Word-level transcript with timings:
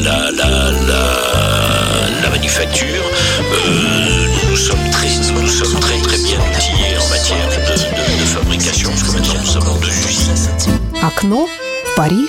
la, 0.00 0.30
la, 0.30 0.70
la, 0.86 1.02
la 2.22 2.30
manufacture. 2.30 3.04
Euh, 3.52 4.26
nous 4.50 4.56
sommes 4.56 4.90
très, 4.90 5.08
nous 5.32 5.48
sommes 5.48 5.80
très, 5.80 5.98
très 5.98 6.18
bien 6.18 6.38
outillés 6.38 6.96
en 6.98 7.08
matière 7.08 7.48
de, 7.48 8.24
fabrication, 8.24 8.90
parce 8.90 9.02
que 9.02 9.12
maintenant 9.12 9.34
nous 9.40 9.46
sommes 9.46 9.68
en 9.68 9.76
deux 9.76 9.88
usines. 9.88 10.50
Acno, 11.02 11.48
Paris. 11.96 12.26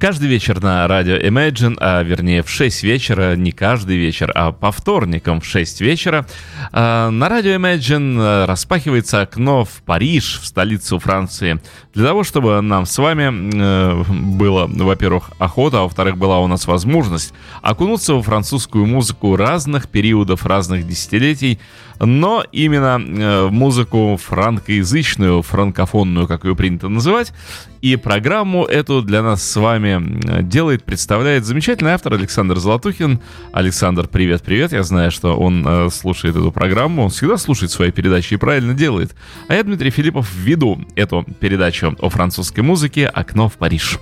Каждый 0.00 0.28
вечер 0.28 0.62
на 0.62 0.86
радио 0.86 1.16
Imagine, 1.16 1.76
а 1.80 2.04
вернее 2.04 2.44
в 2.44 2.48
6 2.48 2.84
вечера, 2.84 3.34
не 3.34 3.50
каждый 3.50 3.96
вечер, 3.96 4.30
а 4.32 4.52
по 4.52 4.70
вторникам 4.70 5.40
в 5.40 5.44
6 5.44 5.80
вечера, 5.80 6.24
а, 6.70 7.10
на 7.10 7.28
радио 7.28 7.56
Imagine 7.56 8.44
распахивается 8.44 9.22
окно 9.22 9.64
в 9.64 9.82
Париж, 9.84 10.38
в 10.40 10.46
столицу 10.46 11.00
Франции, 11.00 11.60
для 11.94 12.06
того, 12.06 12.22
чтобы 12.22 12.60
нам 12.60 12.86
с 12.86 12.96
вами 12.96 13.50
э, 13.54 14.04
было, 14.08 14.68
во-первых, 14.68 15.32
охота, 15.40 15.80
а 15.80 15.82
во-вторых, 15.82 16.16
была 16.16 16.38
у 16.38 16.46
нас 16.46 16.68
возможность 16.68 17.34
окунуться 17.60 18.14
во 18.14 18.22
французскую 18.22 18.86
музыку 18.86 19.34
разных 19.34 19.88
периодов, 19.88 20.46
разных 20.46 20.86
десятилетий, 20.86 21.58
но 22.00 22.44
именно 22.52 23.00
э, 23.00 23.48
музыку 23.50 24.18
франкоязычную, 24.22 25.42
франкофонную, 25.42 26.26
как 26.26 26.44
ее 26.44 26.54
принято 26.54 26.88
называть. 26.88 27.32
И 27.80 27.96
программу 27.96 28.64
эту 28.64 29.02
для 29.02 29.22
нас 29.22 29.42
с 29.42 29.56
вами 29.56 30.42
делает, 30.42 30.84
представляет 30.84 31.44
замечательный 31.44 31.92
автор 31.92 32.14
Александр 32.14 32.58
Золотухин. 32.58 33.20
Александр, 33.52 34.08
привет-привет. 34.08 34.72
Я 34.72 34.82
знаю, 34.82 35.10
что 35.10 35.36
он 35.36 35.64
э, 35.66 35.90
слушает 35.90 36.36
эту 36.36 36.50
программу. 36.52 37.04
Он 37.04 37.10
всегда 37.10 37.36
слушает 37.36 37.70
свои 37.70 37.90
передачи 37.90 38.34
и 38.34 38.36
правильно 38.36 38.74
делает. 38.74 39.14
А 39.48 39.54
я, 39.54 39.62
Дмитрий 39.62 39.90
Филиппов, 39.90 40.32
веду 40.34 40.80
эту 40.96 41.24
передачу 41.40 41.96
о 42.00 42.08
французской 42.08 42.60
музыке 42.60 43.06
«Окно 43.06 43.48
в 43.48 43.54
Париж». 43.54 43.98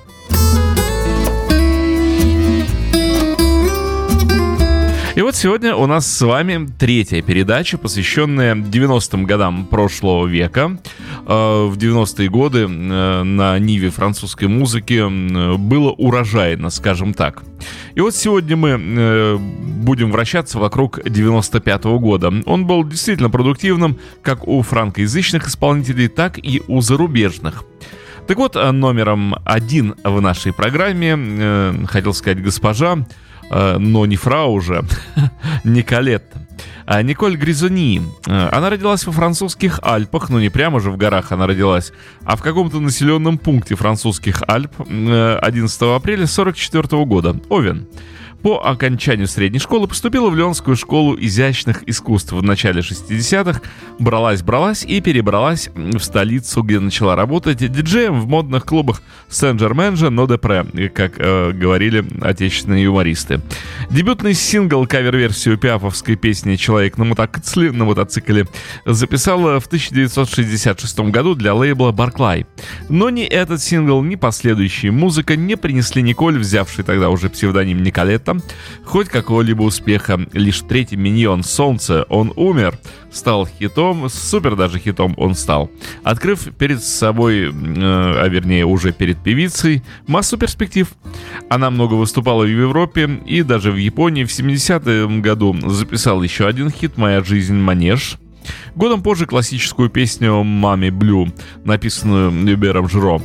И 5.16 5.22
вот 5.22 5.34
сегодня 5.34 5.74
у 5.74 5.86
нас 5.86 6.06
с 6.06 6.20
вами 6.20 6.68
третья 6.78 7.22
передача, 7.22 7.78
посвященная 7.78 8.54
90-м 8.54 9.24
годам 9.24 9.64
прошлого 9.64 10.26
века. 10.26 10.78
Э, 11.26 11.64
в 11.64 11.78
90-е 11.78 12.28
годы 12.28 12.66
э, 12.68 13.22
на 13.22 13.59
ниве 13.59 13.88
французской 13.88 14.46
музыки 14.46 15.56
было 15.56 15.90
урожайно, 15.92 16.68
скажем 16.68 17.14
так. 17.14 17.42
И 17.94 18.00
вот 18.02 18.14
сегодня 18.14 18.59
мы 18.59 18.78
э, 18.78 19.37
будем 19.38 20.12
вращаться 20.12 20.59
вокруг 20.59 20.98
95-го 20.98 21.98
года. 21.98 22.30
Он 22.44 22.66
был 22.66 22.84
действительно 22.84 23.30
продуктивным 23.30 23.98
как 24.20 24.46
у 24.46 24.60
франкоязычных 24.60 25.48
исполнителей, 25.48 26.09
так 26.09 26.37
и 26.37 26.62
у 26.68 26.82
зарубежных. 26.82 27.64
Так 28.28 28.37
вот, 28.37 28.54
номером 28.54 29.34
один 29.46 29.94
в 30.04 30.20
нашей 30.20 30.52
программе, 30.52 31.87
хотел 31.87 32.12
сказать 32.12 32.42
госпожа, 32.42 33.06
но 33.51 34.07
не 34.07 34.16
фрау 34.16 34.52
уже, 34.52 34.85
Николетта. 35.65 36.47
А 36.87 37.02
Николь 37.02 37.37
Гризони. 37.37 38.01
Э, 38.27 38.49
она 38.52 38.71
родилась 38.71 39.05
во 39.07 39.13
французских 39.13 39.80
Альпах, 39.83 40.30
но 40.30 40.41
не 40.41 40.51
прямо 40.51 40.80
же 40.80 40.93
в 40.93 40.97
горах 40.97 41.33
она 41.33 41.47
родилась, 41.47 41.93
а 42.24 42.37
в 42.37 42.43
каком-то 42.43 42.79
населенном 42.79 43.39
пункте 43.39 43.74
французских 43.74 44.43
Альп 44.47 44.73
11 44.79 45.83
э, 45.83 45.95
апреля 45.95 46.24
1944 46.24 47.05
года. 47.05 47.37
Овен. 47.49 47.89
По 48.42 48.65
окончанию 48.65 49.26
средней 49.26 49.59
школы 49.59 49.88
поступила 49.88 50.30
в 50.30 50.37
Леонскую 50.37 50.76
школу 50.76 51.16
изящных 51.18 51.88
искусств 51.88 52.32
в 52.32 52.43
начале 52.43 52.80
60-х, 52.80 53.60
бралась-бралась 53.98 54.84
и 54.84 55.01
перебралась 55.01 55.70
в 55.74 55.98
столицу, 56.01 56.62
где 56.62 56.78
начала 56.78 57.16
работать 57.16 57.59
диджеем 57.59 58.20
в 58.20 58.28
модных 58.28 58.65
клубах 58.65 59.02
Сен-Жермен-же, 59.28 60.10
но 60.10 60.26
Депре, 60.26 60.88
как 60.90 61.15
э, 61.18 61.52
говорили 61.52 62.04
отечественные 62.20 62.84
юмористы. 62.84 63.40
Дебютный 63.90 64.34
сингл 64.34 64.87
кавер-версию 64.87 65.59
пиафовской 65.59 66.16
песни 66.16 66.56
«Человек 66.56 66.99
на 66.99 67.05
мотоцикле», 67.05 67.72
на 67.72 67.84
мотоцикле 67.84 68.47
записала 68.84 69.59
в 69.61 69.66
1966 69.66 70.99
году 71.11 71.34
для 71.34 71.55
лейбла 71.55 71.93
Barclay. 71.93 72.47
Но 72.88 73.11
ни 73.11 73.25
этот 73.25 73.62
сингл, 73.62 74.03
ни 74.03 74.15
последующая 74.15 74.91
музыка 74.91 75.37
не 75.37 75.56
принесли 75.56 76.03
Николь, 76.03 76.38
взявший 76.38 76.84
тогда 76.84 77.11
уже 77.11 77.28
псевдоним 77.28 77.82
Николетта, 78.26 78.41
хоть 78.84 79.09
какого-либо 79.09 79.62
успеха. 79.62 80.26
Лишь 80.32 80.60
третий 80.62 80.97
миньон 80.97 81.42
«Солнце» 81.42 82.04
он 82.09 82.32
умер, 82.37 82.78
стал 83.10 83.47
хитом, 83.47 84.09
супер 84.09 84.56
даже 84.56 84.78
хитом 84.78 85.14
он 85.16 85.34
стал, 85.34 85.70
открыв 86.03 86.54
перед 86.56 86.82
собой, 86.82 87.47
э, 87.47 87.50
а 87.50 88.28
вернее 88.28 88.66
уже 88.66 88.92
перед 88.92 89.22
певицей, 89.22 89.82
массу 90.06 90.38
перспектив. 90.38 90.88
Она 91.48 91.70
много 91.70 91.94
выступала 91.94 92.44
в 92.44 92.48
Европе 92.48 93.20
и 93.26 93.42
даже 93.42 93.70
в 93.70 93.76
Японии 93.76 94.25
в 94.25 94.31
70-м 94.31 95.22
году 95.22 95.56
записал 95.66 96.22
еще 96.22 96.47
один 96.47 96.70
хит 96.70 96.97
«Моя 96.97 97.22
жизнь 97.22 97.56
манеж», 97.56 98.19
Годом 98.76 99.03
позже 99.03 99.26
классическую 99.26 99.88
песню 99.91 100.44
«Мами 100.44 100.91
Блю», 100.91 101.32
написанную 101.64 102.31
Любером 102.31 102.88
Жро. 102.88 103.20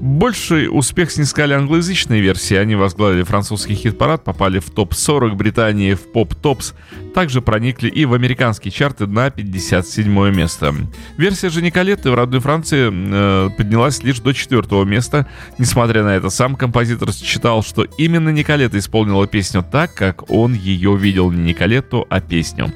Больший 0.00 0.68
успех 0.70 1.10
снискали 1.10 1.52
англоязычные 1.52 2.22
версии. 2.22 2.56
Они 2.56 2.74
возглавили 2.74 3.22
французский 3.22 3.74
хит-парад, 3.74 4.24
попали 4.24 4.58
в 4.58 4.70
топ-40 4.70 5.34
Британии 5.34 5.92
в 5.92 6.10
поп-топс, 6.10 6.72
также 7.14 7.42
проникли 7.42 7.90
и 7.90 8.06
в 8.06 8.14
американские 8.14 8.72
чарты 8.72 9.06
на 9.06 9.30
57 9.30 10.34
место. 10.34 10.74
Версия 11.18 11.50
же 11.50 11.60
Николетты 11.60 12.10
в 12.10 12.14
родной 12.14 12.40
Франции 12.40 12.90
э, 12.90 13.50
поднялась 13.50 14.02
лишь 14.02 14.20
до 14.20 14.32
четвертого 14.32 14.84
места. 14.84 15.26
Несмотря 15.58 16.02
на 16.02 16.16
это, 16.16 16.30
сам 16.30 16.56
композитор 16.56 17.12
считал, 17.12 17.62
что 17.62 17.84
именно 17.98 18.30
Николетта 18.30 18.78
исполнила 18.78 19.26
песню 19.26 19.62
так, 19.70 19.92
как 19.92 20.30
он 20.30 20.54
ее 20.54 20.96
видел 20.96 21.30
не 21.30 21.50
Николетту, 21.50 22.06
а 22.08 22.22
песню. 22.22 22.72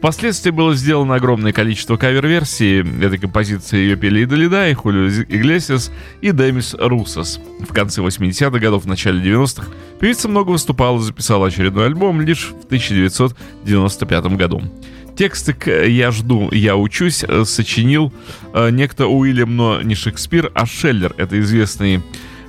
Впоследствии 0.00 0.50
было 0.50 0.74
сделано 0.74 1.16
огромное 1.16 1.52
количество 1.52 1.98
кавер-версий 1.98 2.80
этой 3.04 3.18
композиции. 3.18 3.76
Ее 3.76 3.96
пели 3.96 4.20
и 4.20 4.24
Долида, 4.24 4.70
и 4.70 4.72
Хулио 4.72 5.08
Иглесиас, 5.08 5.92
и 6.22 6.32
Демис 6.32 6.74
Русос. 6.78 7.38
В 7.60 7.74
конце 7.74 8.00
80-х 8.00 8.58
годов, 8.58 8.84
в 8.84 8.86
начале 8.86 9.20
90-х 9.22 9.66
певица 10.00 10.26
много 10.30 10.52
выступала, 10.52 10.98
записала 10.98 11.48
очередной 11.48 11.84
альбом 11.84 12.22
лишь 12.22 12.46
в 12.46 12.64
1995 12.64 14.24
году. 14.38 14.62
Тексты 15.18 15.52
к 15.52 15.70
«Я 15.70 16.12
жду, 16.12 16.48
я 16.50 16.76
учусь» 16.76 17.22
сочинил 17.44 18.10
э, 18.54 18.70
некто 18.70 19.06
Уильям, 19.06 19.54
но 19.54 19.82
не 19.82 19.94
Шекспир, 19.94 20.50
а 20.54 20.64
Шеллер. 20.64 21.12
Это 21.18 21.38
известный 21.40 22.00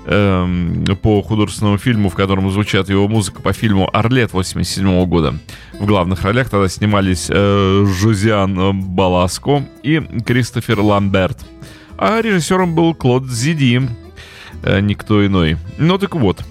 по 0.05 1.21
художественному 1.21 1.77
фильму, 1.77 2.09
в 2.09 2.15
котором 2.15 2.49
звучат 2.51 2.89
его 2.89 3.07
музыка 3.07 3.41
по 3.41 3.53
фильму 3.53 3.89
«Орлет» 3.93 4.33
87 4.33 5.05
года. 5.05 5.35
В 5.73 5.85
главных 5.85 6.23
ролях 6.23 6.49
тогда 6.49 6.67
снимались 6.69 7.27
э, 7.29 7.85
Жозиан 7.87 8.81
Баласко 8.81 9.63
и 9.83 9.99
Кристофер 10.25 10.79
Ламберт. 10.79 11.37
А 11.97 12.21
режиссером 12.21 12.73
был 12.73 12.95
Клод 12.95 13.27
Зиди, 13.27 13.81
э, 14.63 14.79
никто 14.79 15.25
иной. 15.25 15.57
Ну 15.77 15.97
так 15.99 16.15
вот, 16.15 16.43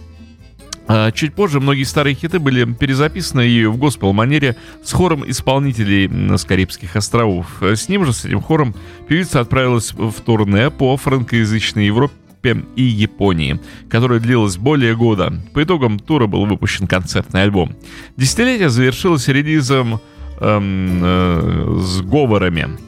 э, 0.87 1.11
Чуть 1.13 1.35
позже 1.35 1.59
многие 1.59 1.85
старые 1.85 2.15
хиты 2.15 2.39
были 2.39 2.73
перезаписаны 2.73 3.49
и 3.49 3.67
в 3.67 3.77
госпел-манере 3.79 4.57
с 4.85 4.93
хором 4.93 5.29
исполнителей 5.29 6.09
с 6.37 6.45
Карибских 6.45 6.95
островов. 6.95 7.47
С 7.63 7.89
ним 7.89 8.05
же, 8.05 8.13
с 8.13 8.25
этим 8.25 8.41
хором, 8.41 8.75
певица 9.09 9.41
отправилась 9.41 9.93
в 9.93 10.13
турне 10.21 10.71
по 10.71 10.97
франкоязычной 10.97 11.87
Европе 11.87 12.15
Европе 12.43 12.67
и 12.77 12.83
Японии, 12.83 13.61
которая 13.89 14.21
длилась 14.21 14.57
более 14.57 14.97
года. 14.97 15.33
По 15.55 15.63
итогам 15.63 15.99
тура 15.99 16.27
был 16.27 16.47
выпущен 16.47 16.87
концертный 16.87 17.43
альбом. 17.43 17.75
Десятилетие 18.17 18.71
завершилось 18.71 19.29
релизом 19.29 20.01
эм, 20.41 21.01
э, 21.03 21.79
с 21.83 22.01
говорами 22.03 22.79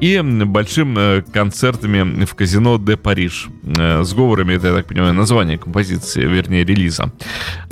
и 0.00 0.20
большим 0.20 0.96
э, 0.96 1.22
концертами 1.32 2.24
в 2.24 2.34
казино 2.34 2.78
«Де 2.78 2.96
Париж». 2.96 3.48
Э, 3.64 4.02
с 4.04 4.14
говорами, 4.14 4.54
это, 4.54 4.68
я 4.68 4.74
так 4.74 4.86
понимаю, 4.86 5.12
название 5.12 5.58
композиции, 5.58 6.24
вернее, 6.24 6.64
релиза. 6.64 7.12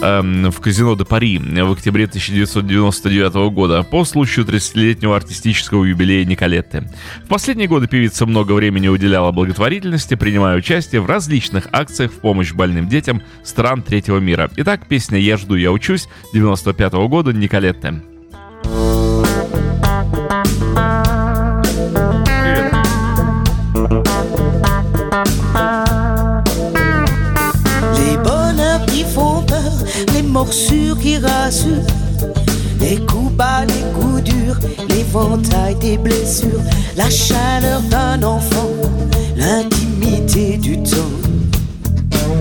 Эм, 0.01 0.51
в 0.51 0.61
казино 0.61 0.97
«Де 0.97 1.05
Пари» 1.05 1.39
в 1.39 1.73
октябре 1.73 2.05
1999 2.05 3.35
года 3.53 3.83
по 3.85 4.05
случаю 4.05 4.45
30-летнего 4.45 5.15
артистического 5.17 5.85
юбилея 5.85 6.25
Николетты. 6.25 6.91
В 7.25 7.29
последние 7.29 7.69
годы 7.69 7.87
певица 7.87 8.27
много 8.27 8.53
времени 8.53 8.89
уделяла 8.89 9.31
благотворительности, 9.31 10.17
принимая 10.17 10.57
участие 10.57 11.01
в 11.01 11.07
различных 11.07 11.69
акциях 11.73 12.11
в 12.11 12.17
помощь 12.17 12.53
больным 12.53 12.89
детям 12.89 13.23
стран 13.45 13.83
третьего 13.83 14.19
мира. 14.19 14.51
Итак, 14.57 14.89
песня 14.89 15.19
«Я 15.19 15.37
жду, 15.37 15.55
я 15.55 15.71
учусь» 15.71 16.09
95 16.33 16.93
года 17.09 17.33
Николетты. 17.33 18.03
Morsures 30.47 30.99
qui 31.01 31.19
rassurent, 31.19 31.87
les 32.79 32.99
coups 33.05 33.33
bas, 33.33 33.65
les 33.67 33.85
coups 33.99 34.23
durs, 34.23 34.59
l'éventail 34.89 35.75
des 35.77 35.99
blessures, 35.99 36.63
la 36.97 37.11
chaleur 37.11 37.81
d'un 37.91 38.23
enfant, 38.23 38.71
l'intimité 39.37 40.57
du 40.57 40.81
temps. 40.83 41.17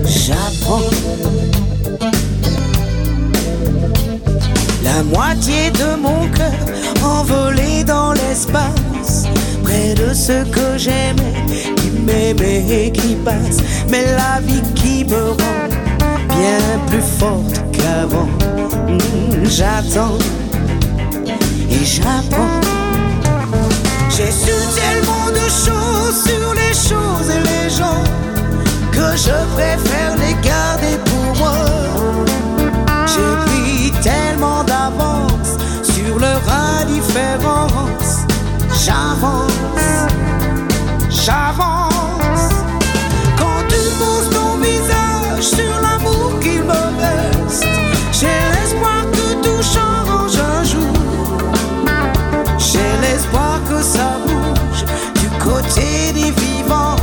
J'apprends 0.05 0.89
La 4.83 5.03
moitié 5.03 5.71
de 5.71 5.99
mon 5.99 6.27
cœur 6.29 6.53
envolé 7.03 7.83
dans 7.83 8.13
l'espace, 8.13 9.25
près 9.63 9.95
de 9.95 10.13
ce 10.13 10.43
que 10.51 10.77
j'aimais, 10.77 11.33
qui 11.75 11.89
m'aimait 12.05 12.65
et 12.69 12.91
qui 12.91 13.15
passe, 13.25 13.57
mais 13.89 14.05
la 14.15 14.39
vie 14.41 14.61
qui 14.75 15.05
me 15.05 15.31
rend 15.31 15.67
bien 16.29 16.79
plus 16.87 17.01
forte 17.01 17.64
Hmm, 17.77 19.45
j'attends 19.45 20.17
et 21.69 21.85
j'apprends. 21.85 22.61
J'ai 24.09 24.31
su 24.31 24.51
tellement 24.75 25.29
de 25.31 25.47
choses 25.49 26.23
sur 26.23 26.53
les 26.53 26.73
choses 26.73 27.29
et 27.29 27.39
les 27.39 27.69
gens 27.69 28.03
que 28.91 29.17
je 29.17 29.35
préfère 29.55 30.15
les 30.17 30.35
garder 30.47 30.97
pour 31.05 31.35
moi. 31.37 31.55
J'ai 33.07 33.35
pris 33.45 33.91
tellement 34.01 34.63
d'avance 34.63 35.57
sur 35.83 36.19
leur 36.19 36.41
indifférence. 36.79 38.25
J'avance, 38.83 39.51
j'avance. 41.09 41.94
Ça 53.95 54.09
bouge 54.25 54.83
du 55.21 55.27
côté 55.43 56.11
des 56.13 56.31
vivants. 56.41 56.95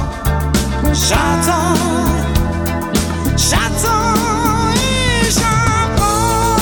J'attends, 0.93 1.77
j'attends 3.37 4.73
et 4.75 5.31
j'apprends. 5.39 6.57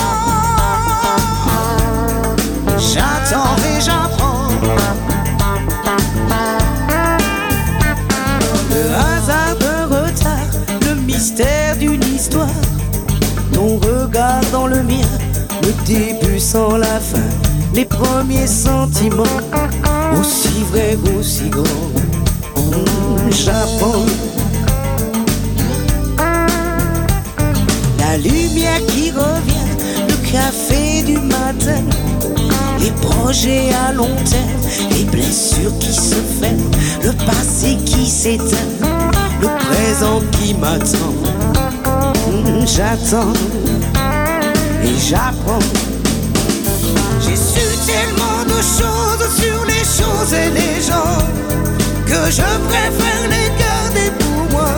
J'attends 2.77 3.55
et 3.69 3.81
j'apprends. 3.87 4.49
Le 8.73 8.83
hasard 9.09 9.55
d'un 9.59 9.83
retard, 9.95 10.49
le 10.87 10.93
mystère 10.95 11.75
d'une 11.77 12.03
histoire. 12.03 12.61
Ton 13.53 13.77
regard 13.77 14.41
dans 14.51 14.67
le 14.67 14.81
mien, 14.83 15.11
le 15.63 15.71
début 15.85 16.39
sans 16.39 16.77
la 16.77 16.99
fin, 16.99 17.29
les 17.73 17.85
premiers 17.85 18.47
sentiments, 18.47 19.23
aussi 20.19 20.63
vrais, 20.71 20.97
aussi 21.17 21.49
grands. 21.49 21.65
J'apprends. 23.29 24.05
La 27.99 28.17
lumière 28.17 28.85
qui 28.87 29.11
revient, 29.11 29.71
le 30.07 30.31
café 30.31 31.03
du 31.03 31.17
matin, 31.17 31.83
les 32.79 32.91
projets 32.91 33.71
à 33.87 33.93
long 33.93 34.15
terme, 34.29 34.91
les 34.91 35.05
blessures 35.05 35.77
qui 35.79 35.93
se 35.93 36.15
ferment, 36.39 36.71
le 37.03 37.13
passé 37.25 37.77
qui 37.85 38.05
s'éteint, 38.05 38.67
le 39.41 39.47
présent 39.47 40.21
qui 40.31 40.53
m'attend. 40.55 41.13
J'attends 42.65 43.33
et 44.83 44.97
j'apprends. 45.09 45.90
Les 49.81 49.87
choses 49.87 50.33
et 50.33 50.49
les 50.51 50.81
gens 50.81 51.17
que 52.05 52.29
je 52.29 52.49
préfère 52.69 53.23
les 53.29 53.49
garder 53.63 54.11
pour 54.19 54.43
moi. 54.51 54.73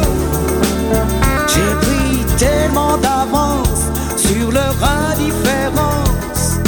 J'ai 1.47 1.73
pris 1.85 2.25
tellement 2.37 2.97
d'avance 2.97 3.83
sur 4.15 4.51
leur 4.51 4.75
indifférence. 4.81 6.59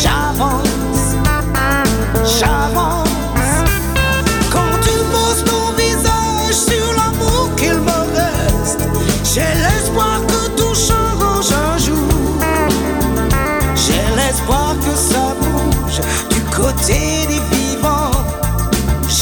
J'avance, 0.00 1.16
j'avance. 2.38 3.11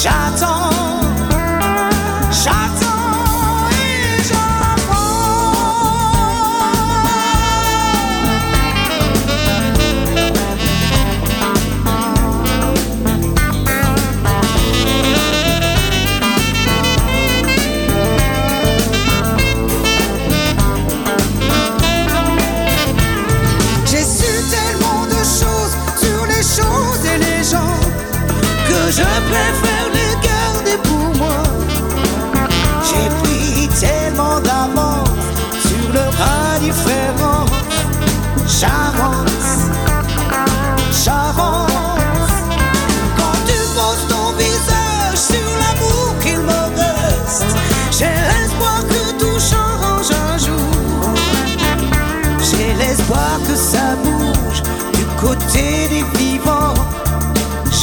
sátán 0.01 0.60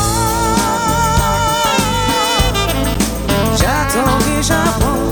J'attends 3.58 4.18
et 4.30 4.40
j'apprends. 4.40 5.10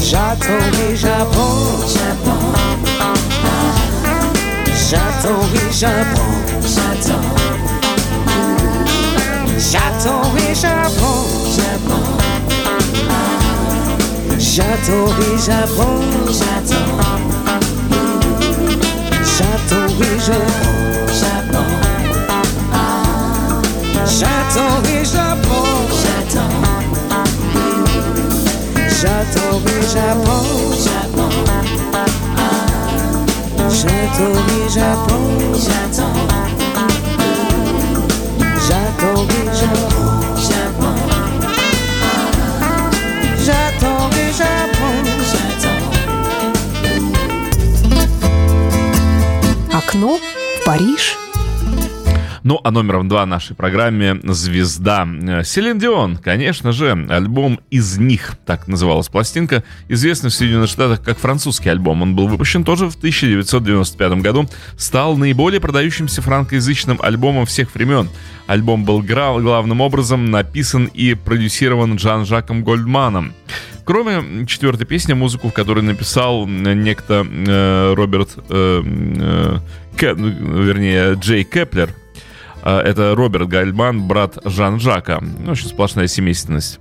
J'attends 0.00 0.58
et 0.90 0.96
j'apprends. 0.96 1.86
J'attends 4.90 5.46
et 5.54 5.72
j'apprends. 5.72 6.36
J'attends 9.56 10.36
et 10.36 10.52
j'apprends. 10.52 11.11
J'attends 14.54 15.06
et 15.06 15.38
j'apprends. 15.38 16.00
J'attends 19.24 19.88
et 19.88 20.18
j'apprends. 20.20 20.92
J'attends 24.04 24.82
et 24.90 25.04
j'apprends. 25.06 25.88
J'attends 29.00 29.62
et 29.64 29.84
j'apprends. 29.90 30.44
J'attends 33.70 34.36
et 34.48 34.68
j'apprends. 34.68 35.32
J'attends 38.68 39.22
et 39.22 39.48
j'apprends. 39.54 40.12
J'attends 40.36 40.61
Окно 49.74 50.18
Париж. 50.64 51.21
Ну, 52.44 52.60
а 52.64 52.72
номером 52.72 53.08
два 53.08 53.24
нашей 53.24 53.54
программе 53.54 54.18
«Звезда». 54.24 55.06
Э, 55.06 55.44
Селин 55.44 55.78
Дион, 55.78 56.16
конечно 56.16 56.72
же, 56.72 56.90
альбом 57.08 57.60
«Из 57.70 57.98
них», 57.98 58.34
так 58.44 58.66
называлась 58.66 59.08
пластинка, 59.08 59.62
известный 59.88 60.30
в 60.30 60.34
Соединенных 60.34 60.68
Штатах 60.68 61.02
как 61.04 61.18
французский 61.18 61.68
альбом. 61.68 62.02
Он 62.02 62.16
был 62.16 62.26
выпущен 62.26 62.64
тоже 62.64 62.88
в 62.88 62.96
1995 62.96 64.12
году, 64.22 64.48
стал 64.76 65.16
наиболее 65.16 65.60
продающимся 65.60 66.20
франкоязычным 66.20 66.98
альбомом 67.00 67.46
всех 67.46 67.72
времен. 67.74 68.08
Альбом 68.48 68.84
был 68.84 69.02
главным 69.02 69.80
образом 69.80 70.24
написан 70.24 70.86
и 70.86 71.14
продюсирован 71.14 71.96
Жан-Жаком 71.96 72.64
Гольдманом. 72.64 73.34
Кроме 73.84 74.46
четвертой 74.46 74.86
песни, 74.86 75.12
музыку, 75.12 75.48
в 75.48 75.52
которой 75.52 75.82
написал 75.82 76.46
некто 76.46 77.24
э, 77.24 77.94
Роберт, 77.94 78.30
э, 78.48 78.82
э, 78.84 79.58
Ке- 79.96 80.14
ну, 80.14 80.28
вернее, 80.62 81.14
Джей 81.14 81.44
Кеплер, 81.44 81.90
Это 82.62 83.14
Роберт 83.14 83.48
Гальдман, 83.48 84.06
брат 84.06 84.38
Жан-Жака. 84.44 85.20
Ну, 85.20 85.52
очень 85.52 85.68
сплошная 85.68 86.06
семейственность. 86.06 86.78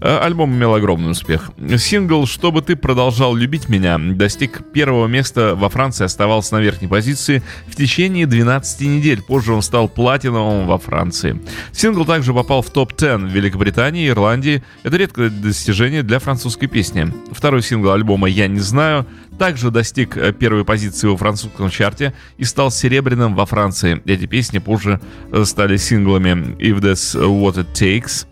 Э, 0.00 0.18
альбом 0.18 0.52
имел 0.52 0.74
огромный 0.74 1.12
успех. 1.12 1.50
Сингл 1.78 2.26
«Чтобы 2.26 2.62
ты 2.62 2.76
продолжал 2.76 3.34
любить 3.34 3.68
меня» 3.68 3.98
достиг 3.98 4.72
первого 4.72 5.06
места 5.06 5.54
во 5.54 5.68
Франции, 5.68 6.04
оставался 6.04 6.54
на 6.54 6.60
верхней 6.60 6.88
позиции 6.88 7.42
в 7.66 7.76
течение 7.76 8.26
12 8.26 8.80
недель. 8.82 9.22
Позже 9.22 9.52
он 9.52 9.62
стал 9.62 9.88
платиновым 9.88 10.66
во 10.66 10.78
Франции. 10.78 11.40
Сингл 11.72 12.04
также 12.04 12.34
попал 12.34 12.62
в 12.62 12.70
топ-10 12.70 13.26
в 13.26 13.30
Великобритании 13.30 14.06
и 14.06 14.08
Ирландии. 14.08 14.62
Это 14.82 14.96
редкое 14.96 15.30
достижение 15.30 16.02
для 16.02 16.18
французской 16.18 16.66
песни. 16.66 17.12
Второй 17.32 17.62
сингл 17.62 17.90
альбома 17.90 18.28
«Я 18.28 18.48
не 18.48 18.60
знаю» 18.60 19.06
также 19.38 19.70
достиг 19.70 20.16
э, 20.16 20.32
первой 20.32 20.64
позиции 20.64 21.08
во 21.08 21.16
французском 21.16 21.70
чарте 21.70 22.14
и 22.38 22.44
стал 22.44 22.70
серебряным 22.70 23.34
во 23.34 23.46
Франции. 23.46 24.00
Эти 24.04 24.26
песни 24.26 24.58
позже 24.58 25.00
э, 25.32 25.44
стали 25.44 25.76
синглами 25.76 26.56
«If 26.58 26.80
That's 26.80 27.14
What 27.14 27.56
It 27.56 27.72
Takes» 27.74 28.26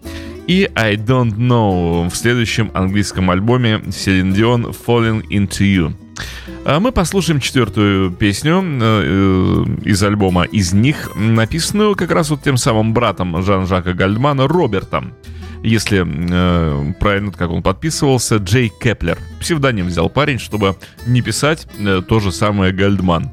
и 0.46 0.70
«I 0.74 0.96
Don't 0.96 1.36
Know» 1.36 2.08
в 2.08 2.16
следующем 2.16 2.70
английском 2.74 3.30
альбоме 3.30 3.82
Селин 3.90 4.32
Дион 4.32 4.66
«Falling 4.66 5.22
Into 5.28 5.60
You». 5.60 5.94
А 6.64 6.80
мы 6.80 6.92
послушаем 6.92 7.40
четвертую 7.40 8.10
песню 8.10 8.62
э, 8.62 9.64
из 9.84 10.02
альбома 10.02 10.44
«Из 10.44 10.72
них», 10.72 11.10
написанную 11.16 11.94
как 11.96 12.10
раз 12.10 12.30
вот 12.30 12.42
тем 12.42 12.56
самым 12.56 12.92
братом 12.94 13.42
Жан-Жака 13.42 13.92
Гальдмана 13.92 14.46
Робертом 14.46 15.14
если 15.62 16.04
э, 16.04 16.92
правильно, 16.98 17.30
как 17.30 17.50
он 17.50 17.62
подписывался, 17.62 18.36
Джей 18.36 18.68
Кеплер. 18.80 19.18
Псевдоним 19.40 19.86
взял 19.86 20.10
парень, 20.10 20.38
чтобы 20.38 20.76
не 21.06 21.22
писать 21.22 21.66
э, 21.78 22.02
то 22.06 22.20
же 22.20 22.32
самое 22.32 22.72
Гальдман. 22.72 23.30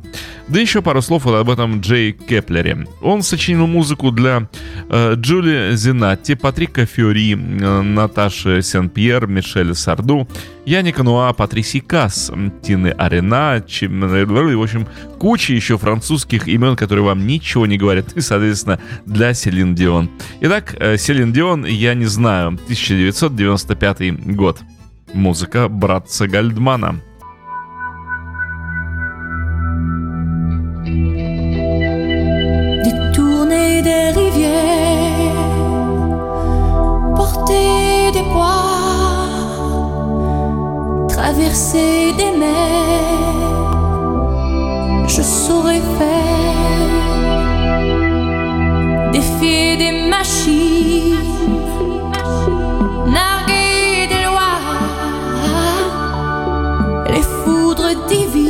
Да 0.50 0.60
еще 0.60 0.82
пару 0.82 1.02
слов 1.04 1.28
об 1.28 1.50
этом 1.50 1.80
Джей 1.80 2.12
Кеплере. 2.12 2.88
Он 3.04 3.22
сочинил 3.22 3.68
музыку 3.68 4.10
для 4.12 4.50
э, 4.90 5.14
Джули 5.14 5.76
Зинатти, 5.76 6.34
Патрика 6.34 6.88
Фьори, 6.88 7.34
э, 7.34 7.82
Наташи 7.82 8.64
Сен-Пьер, 8.64 9.28
Мишель 9.28 9.76
Сарду, 9.76 10.28
Яника 10.66 11.04
Нуа, 11.04 11.32
Патрисии 11.34 11.82
Каас, 11.82 12.32
Тины 12.64 12.88
Арена, 12.98 13.64
Чем... 13.68 14.02
в 14.02 14.64
общем, 14.64 14.88
куча 15.20 15.54
еще 15.54 15.78
французских 15.78 16.48
имен, 16.48 16.76
которые 16.76 17.06
вам 17.06 17.28
ничего 17.28 17.68
не 17.68 17.78
говорят, 17.78 18.14
и, 18.14 18.22
соответственно, 18.22 18.80
для 19.06 19.36
Селин 19.36 19.76
Дион. 19.76 20.10
Итак, 20.42 20.76
э, 20.80 20.98
Селин 20.98 21.32
Дион, 21.32 21.66
я 21.66 21.94
не 21.94 22.06
знаю, 22.06 22.48
1995 22.64 24.36
год. 24.36 24.62
Музыка 25.14 25.68
братца 25.70 26.28
Гальдмана. 26.28 27.02
Traverser 41.40 42.14
des 42.18 42.32
mers, 42.38 43.70
je 45.08 45.22
saurais 45.22 45.82
faire 45.98 46.90
défier 49.12 49.78
des 49.78 50.10
machines, 50.10 51.16
narguer 53.06 54.08
des 54.12 54.24
lois, 54.28 54.60
les 57.14 57.22
foudres 57.22 57.94
divines, 58.08 58.49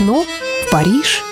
в 0.00 0.70
Париж. 0.72 1.22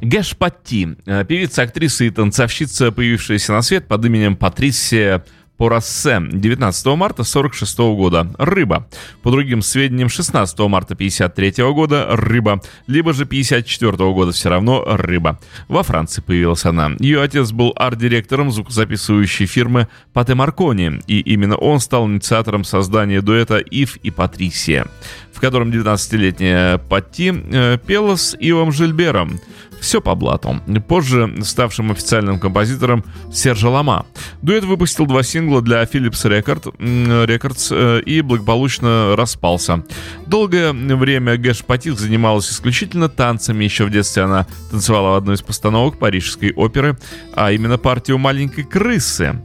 Гэш 0.00 0.36
Патти, 0.36 0.96
э, 1.06 1.24
певица, 1.24 1.62
актриса 1.62 2.04
и 2.04 2.10
танцовщица, 2.10 2.90
появившаяся 2.92 3.52
на 3.52 3.62
свет 3.62 3.88
под 3.88 4.04
именем 4.06 4.36
Патрисия 4.36 5.24
Порассе 5.56 6.20
19 6.20 6.86
марта 6.96 7.22
46 7.22 7.78
года 7.78 8.28
«Рыба». 8.38 8.88
По 9.22 9.30
другим 9.30 9.62
сведениям, 9.62 10.08
16 10.08 10.58
марта 10.60 10.94
53 10.94 11.62
года 11.72 12.06
«Рыба», 12.10 12.60
либо 12.86 13.12
же 13.12 13.24
54 13.24 13.92
года 14.12 14.32
все 14.32 14.48
равно 14.48 14.84
«Рыба». 14.84 15.38
Во 15.68 15.82
Франции 15.82 16.22
появилась 16.22 16.64
она. 16.64 16.92
Ее 16.98 17.22
отец 17.22 17.52
был 17.52 17.72
арт-директором 17.76 18.50
звукозаписывающей 18.50 19.46
фирмы 19.46 19.88
Пате 20.12 20.34
Маркони, 20.34 21.00
и 21.06 21.20
именно 21.20 21.56
он 21.56 21.78
стал 21.80 22.06
инициатором 22.08 22.64
создания 22.64 23.20
дуэта 23.20 23.58
«Ив 23.58 23.96
и 23.96 24.10
Патрисия», 24.10 24.86
в 25.32 25.40
котором 25.40 25.70
19-летняя 25.70 26.78
Патти 26.78 27.32
э, 27.32 27.78
пела 27.78 28.16
с 28.16 28.36
Ивом 28.40 28.72
Жильбером– 28.72 29.40
все 29.84 30.00
по 30.00 30.14
блату. 30.14 30.60
Позже 30.88 31.32
ставшим 31.42 31.92
официальным 31.92 32.40
композитором 32.40 33.04
Сержа 33.32 33.68
Лама. 33.68 34.06
Дуэт 34.42 34.64
выпустил 34.64 35.06
два 35.06 35.22
сингла 35.22 35.60
для 35.60 35.82
Philips 35.84 36.24
Record, 36.24 36.74
Records 36.78 37.68
э, 37.70 38.00
и 38.02 38.22
благополучно 38.22 39.14
распался. 39.14 39.84
Долгое 40.26 40.72
время 40.72 41.36
Гэш 41.36 41.64
Патих 41.64 41.98
занималась 41.98 42.50
исключительно 42.50 43.08
танцами. 43.08 43.64
Еще 43.64 43.84
в 43.84 43.90
детстве 43.90 44.22
она 44.22 44.46
танцевала 44.70 45.10
в 45.10 45.16
одной 45.16 45.36
из 45.36 45.42
постановок 45.42 45.98
парижской 45.98 46.52
оперы, 46.52 46.96
а 47.34 47.52
именно 47.52 47.78
партию 47.78 48.18
«Маленькой 48.18 48.64
крысы». 48.64 49.38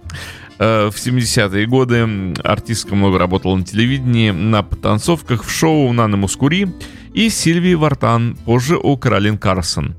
Э, 0.57 0.89
в 0.89 0.95
70-е 0.95 1.65
годы 1.67 2.33
артистка 2.43 2.95
много 2.95 3.17
работала 3.17 3.55
на 3.55 3.65
телевидении, 3.65 4.31
на 4.31 4.63
потанцовках 4.63 5.43
в 5.43 5.51
шоу 5.51 5.91
«Нана 5.91 6.17
Мускури», 6.17 6.67
и 7.13 7.29
Сильвии 7.29 7.73
Вартан, 7.73 8.37
позже 8.45 8.77
у 8.77 8.97
Каролин 8.97 9.37
Карсон. 9.37 9.95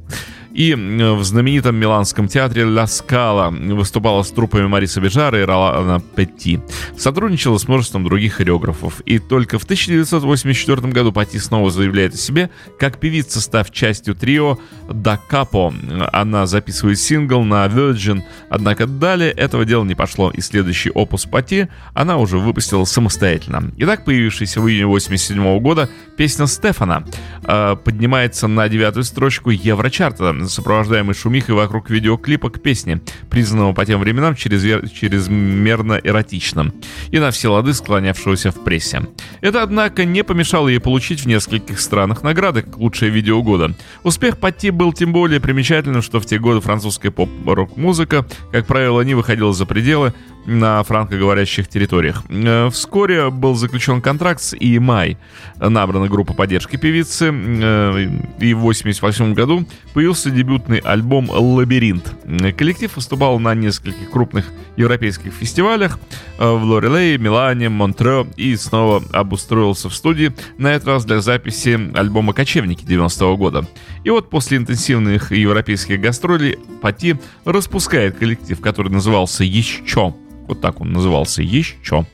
И 0.52 0.75
в 0.75 1.23
знаменитом 1.23 1.76
миланском 1.76 2.28
театре 2.28 2.64
«Ла 2.64 2.87
Скала» 2.87 3.50
выступала 3.50 4.23
с 4.23 4.30
трупами 4.30 4.66
Мариса 4.66 5.00
Бежара 5.00 5.40
и 5.40 5.45
Ролана 5.45 6.00
Петти. 6.00 6.61
Сотрудничала 6.97 7.59
с 7.59 7.69
множеством 7.69 8.04
других 8.04 8.35
хореографов. 8.35 9.00
И 9.02 9.19
только 9.19 9.59
в 9.59 9.64
1984 9.64 10.92
году 10.92 11.12
Патти 11.12 11.38
снова 11.38 11.71
заявляет 11.71 12.14
о 12.14 12.16
себе 12.16 12.50
как 12.78 12.99
певица, 12.99 13.40
став 13.40 13.71
частью 13.71 14.14
трио 14.14 14.59
«Да 14.90 15.16
Капо». 15.16 15.73
Она 16.12 16.47
записывает 16.47 16.99
сингл 16.99 17.42
на 17.45 17.66
Virgin, 17.66 18.23
однако 18.49 18.86
далее 18.86 19.30
этого 19.30 19.65
дела 19.65 19.84
не 19.84 19.95
пошло, 19.95 20.30
и 20.30 20.41
следующий 20.41 20.91
опус 20.91 21.26
Патти 21.26 21.69
она 21.95 22.17
уже 22.19 22.39
выпустила 22.39 22.84
самостоятельно. 22.84 23.71
Итак, 23.76 24.04
появившаяся 24.04 24.60
в 24.60 24.69
июне 24.69 24.84
1987 24.84 25.60
года 25.60 25.89
песня 26.17 26.47
Стефана 26.47 27.04
э, 27.45 27.76
поднимается 27.76 28.49
на 28.49 28.69
девятую 28.69 29.04
строчку 29.04 29.50
Еврочарта 29.50 30.39
сопровождаемый 30.48 31.14
шумихой 31.14 31.54
вокруг 31.54 31.90
видеоклипа 31.90 32.50
к 32.50 32.60
песне, 32.60 33.00
признанного 33.28 33.72
по 33.72 33.84
тем 33.84 34.00
временам 34.00 34.34
чрезвер... 34.34 34.88
чрезмерно 34.88 36.00
эротичным, 36.02 36.72
и 37.10 37.18
на 37.18 37.30
все 37.30 37.52
лады 37.52 37.74
склонявшегося 37.74 38.50
в 38.50 38.64
прессе. 38.64 39.06
Это, 39.40 39.62
однако, 39.62 40.04
не 40.04 40.24
помешало 40.24 40.68
ей 40.68 40.80
получить 40.80 41.20
в 41.20 41.26
нескольких 41.26 41.80
странах 41.80 42.22
награды 42.22 42.62
как 42.62 42.78
лучшее 42.78 43.10
видео 43.10 43.42
года. 43.42 43.74
Успех 44.02 44.38
Патти 44.38 44.70
был 44.70 44.92
тем 44.92 45.12
более 45.12 45.40
примечательным, 45.40 46.02
что 46.02 46.20
в 46.20 46.26
те 46.26 46.38
годы 46.38 46.60
французская 46.60 47.10
поп-рок-музыка, 47.10 48.26
как 48.52 48.66
правило, 48.66 49.00
не 49.02 49.14
выходила 49.14 49.52
за 49.52 49.66
пределы 49.66 50.14
на 50.50 50.82
франкоговорящих 50.82 51.69
территориях. 51.69 52.23
Э, 52.28 52.69
вскоре 52.71 53.30
был 53.30 53.54
заключен 53.54 54.02
контракт 54.02 54.43
с 54.43 54.54
EMI, 54.54 55.17
набрана 55.58 56.08
группа 56.08 56.34
поддержки 56.34 56.76
певицы, 56.76 57.30
э, 57.32 58.02
и 58.41 58.54
в 58.54 58.60
1988 58.60 59.34
году 59.34 59.67
появился 59.95 60.30
дебютный 60.30 60.78
альбом 60.78 61.30
«Лабиринт». 61.30 62.15
Коллектив 62.56 62.95
выступал 62.95 63.39
на 63.39 63.54
нескольких 63.54 64.10
крупных 64.10 64.47
европейских 64.76 65.32
фестивалях 65.32 65.99
э, 66.39 66.50
в 66.50 66.65
Лорелее, 66.65 67.19
Милане, 67.19 67.69
Монтрео 67.69 68.26
и 68.36 68.56
снова 68.56 69.02
обустроился 69.13 69.89
в 69.89 69.95
студии, 69.95 70.32
на 70.58 70.69
этот 70.69 70.89
раз 70.89 71.04
для 71.04 71.21
записи 71.21 71.78
альбома 71.95 72.32
«Кочевники» 72.32 72.84
90 72.84 73.25
-го 73.25 73.36
года. 73.36 73.67
И 74.04 74.10
вот 74.10 74.30
после 74.30 74.58
интенсивных 74.58 75.32
европейских 75.32 76.00
гастролей 76.00 76.58
Пати 76.82 77.21
распускает 77.45 78.19
коллектив, 78.19 78.60
который 78.60 78.91
назывался 78.91 79.45
«Еще». 79.45 80.15
Вот 80.50 80.60
так 80.60 80.80
он 80.80 80.93
назывался 80.93 81.43
«Еще». 81.43 82.04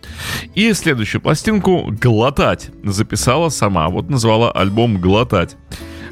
И 0.55 0.71
следующую 0.75 1.23
пластинку 1.23 1.91
«Глотать» 2.03 2.69
записала 2.85 3.49
сама. 3.49 3.89
Вот 3.89 4.11
назвала 4.11 4.53
альбом 4.53 5.01
«Глотать». 5.01 5.57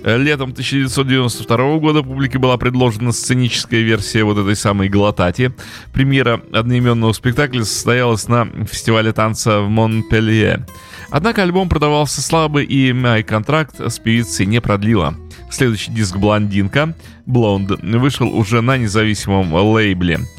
Летом 0.03 0.53
1992 0.53 1.79
года 1.79 2.03
публике 2.03 2.39
была 2.39 2.57
предложена 2.57 3.13
сценическая 3.13 3.83
версия 3.83 4.25
вот 4.25 4.39
этой 4.39 4.57
самой 4.57 4.89
«Глотати». 4.89 5.53
Премьера 5.93 6.41
одноименного 6.51 7.13
спектакля 7.13 7.63
состоялась 7.63 8.27
на 8.27 8.47
фестивале 8.65 9.13
танца 9.13 9.61
в 9.61 9.69
Монпелье. 9.69 10.67
Однако 11.11 11.43
альбом 11.43 11.69
продавался 11.69 12.23
слабо, 12.23 12.63
и 12.63 12.95
май 12.95 13.23
контракт 13.23 13.79
с 13.79 13.99
певицей 13.99 14.47
не 14.47 14.63
продлила. 14.63 15.15
Следующий 15.51 15.93
диск 15.93 16.17
«Блондинка» 16.17 16.95
«Блонд» 17.27 17.71
вышел 17.83 18.35
уже 18.35 18.63
на 18.63 18.79
независимом 18.79 19.53
лейбле– 19.53 20.21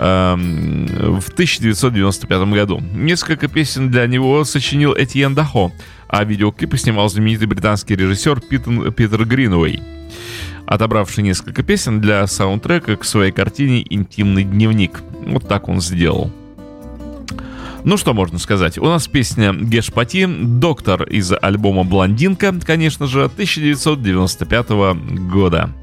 в 0.00 1.28
1995 1.34 2.48
году. 2.48 2.80
Несколько 2.94 3.48
песен 3.48 3.90
для 3.90 4.06
него 4.06 4.44
сочинил 4.44 4.94
Этьен 4.96 5.34
Дахо, 5.34 5.72
а 6.08 6.24
видеоклипы 6.24 6.78
снимал 6.78 7.10
знаменитый 7.10 7.46
британский 7.46 7.96
режиссер 7.96 8.40
Питер, 8.40 8.92
Питер 8.92 9.26
Гринуэй, 9.26 9.82
отобравший 10.64 11.22
несколько 11.22 11.62
песен 11.62 12.00
для 12.00 12.26
саундтрека 12.26 12.96
к 12.96 13.04
своей 13.04 13.30
картине 13.30 13.84
«Интимный 13.90 14.44
дневник». 14.44 15.02
Вот 15.26 15.46
так 15.46 15.68
он 15.68 15.82
сделал. 15.82 16.32
Ну 17.84 17.98
что 17.98 18.14
можно 18.14 18.38
сказать? 18.38 18.78
У 18.78 18.84
нас 18.84 19.06
песня 19.06 19.52
Гешпати, 19.52 20.26
доктор 20.26 21.02
из 21.02 21.30
альбома 21.42 21.84
«Блондинка», 21.84 22.54
конечно 22.64 23.06
же, 23.06 23.24
1995 23.24 24.70
года. 25.30 25.74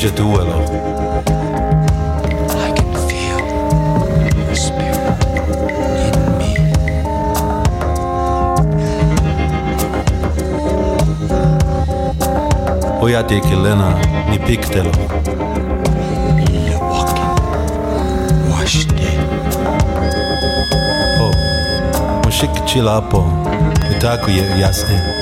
będzie 0.00 0.22
duelo. 0.22 0.54
Ojatek 13.00 13.44
Elena, 13.52 13.92
ni 14.30 14.38
piktelo. 14.38 14.90
O, 21.20 21.30
muszę 22.24 22.46
chilla 22.66 23.02
po, 23.02 23.24
i 23.96 24.00
tako 24.00 24.30
je 24.30 24.60
jasne. 24.60 25.19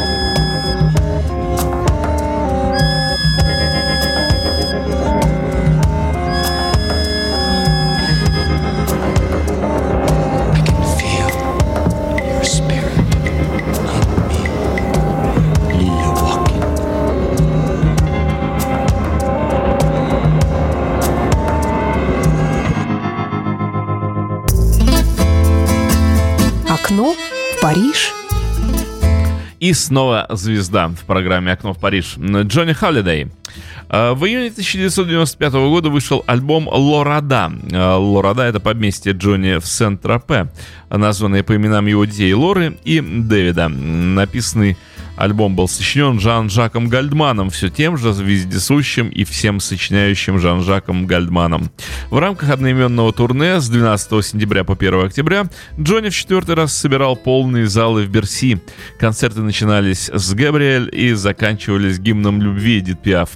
Окно 26.89 27.13
в 27.13 27.61
Париж. 27.61 28.15
И 29.61 29.75
снова 29.75 30.27
звезда 30.31 30.89
в 30.89 31.05
программе 31.05 31.53
«Окно 31.53 31.75
в 31.75 31.79
Париж» 31.79 32.15
Джонни 32.17 32.73
Холлидей. 32.73 33.27
Э, 33.91 34.13
В 34.15 34.25
июне 34.25 34.47
1995 34.47 35.53
года 35.53 35.91
вышел 35.91 36.25
альбом 36.27 36.67
«Лорада». 36.67 37.53
Э, 37.71 37.97
«Лорада»— 37.97 38.43
это 38.45 38.59
поместье 38.59 39.13
Джонни 39.13 39.59
в 39.59 39.67
Сент-Тропе, 39.67 40.51
названное 40.89 41.43
по 41.43 41.55
именам 41.55 41.85
его 41.85 42.07
детей 42.07 42.33
Лоры 42.33 42.79
и 42.85 43.03
Дэвида. 43.03 43.69
Написанный 43.69 44.79
альбом 45.19 45.57
был 45.57 45.69
сочинен 45.69 46.21
Жан-Жаком 46.21 46.89
Гальдманом, 46.89 47.51
все 47.51 47.69
тем 47.69 47.97
же 47.97 48.13
вездесущим 48.13 49.09
и 49.09 49.25
всем 49.25 49.61
сочиняющим 49.61 50.39
Жан-Жаком 50.39 51.07
Гальдманом. 51.07 51.71
В 52.11 52.19
рамках 52.19 52.51
одноименного 52.51 53.13
турне 53.13 53.61
с 53.61 53.69
12 53.69 54.25
сентября 54.25 54.65
по 54.65 54.75
1 54.75 55.07
октября 55.07 55.49
Джонни 55.79 56.09
в 56.09 56.15
четвертый 56.15 56.55
раз 56.55 56.75
собирал 56.75 57.17
полные 57.17 57.67
залы 57.67 58.05
в 58.05 58.11
Берси. 58.11 58.61
Концерты 58.99 59.41
начинались 59.41 60.09
с 60.09 60.33
«Габриэль» 60.35 60.91
и 60.93 61.13
заканчивались 61.13 61.99
гимном 61.99 62.41
любви 62.41 62.79
Эдит 62.79 63.03
Пиаф. 63.03 63.31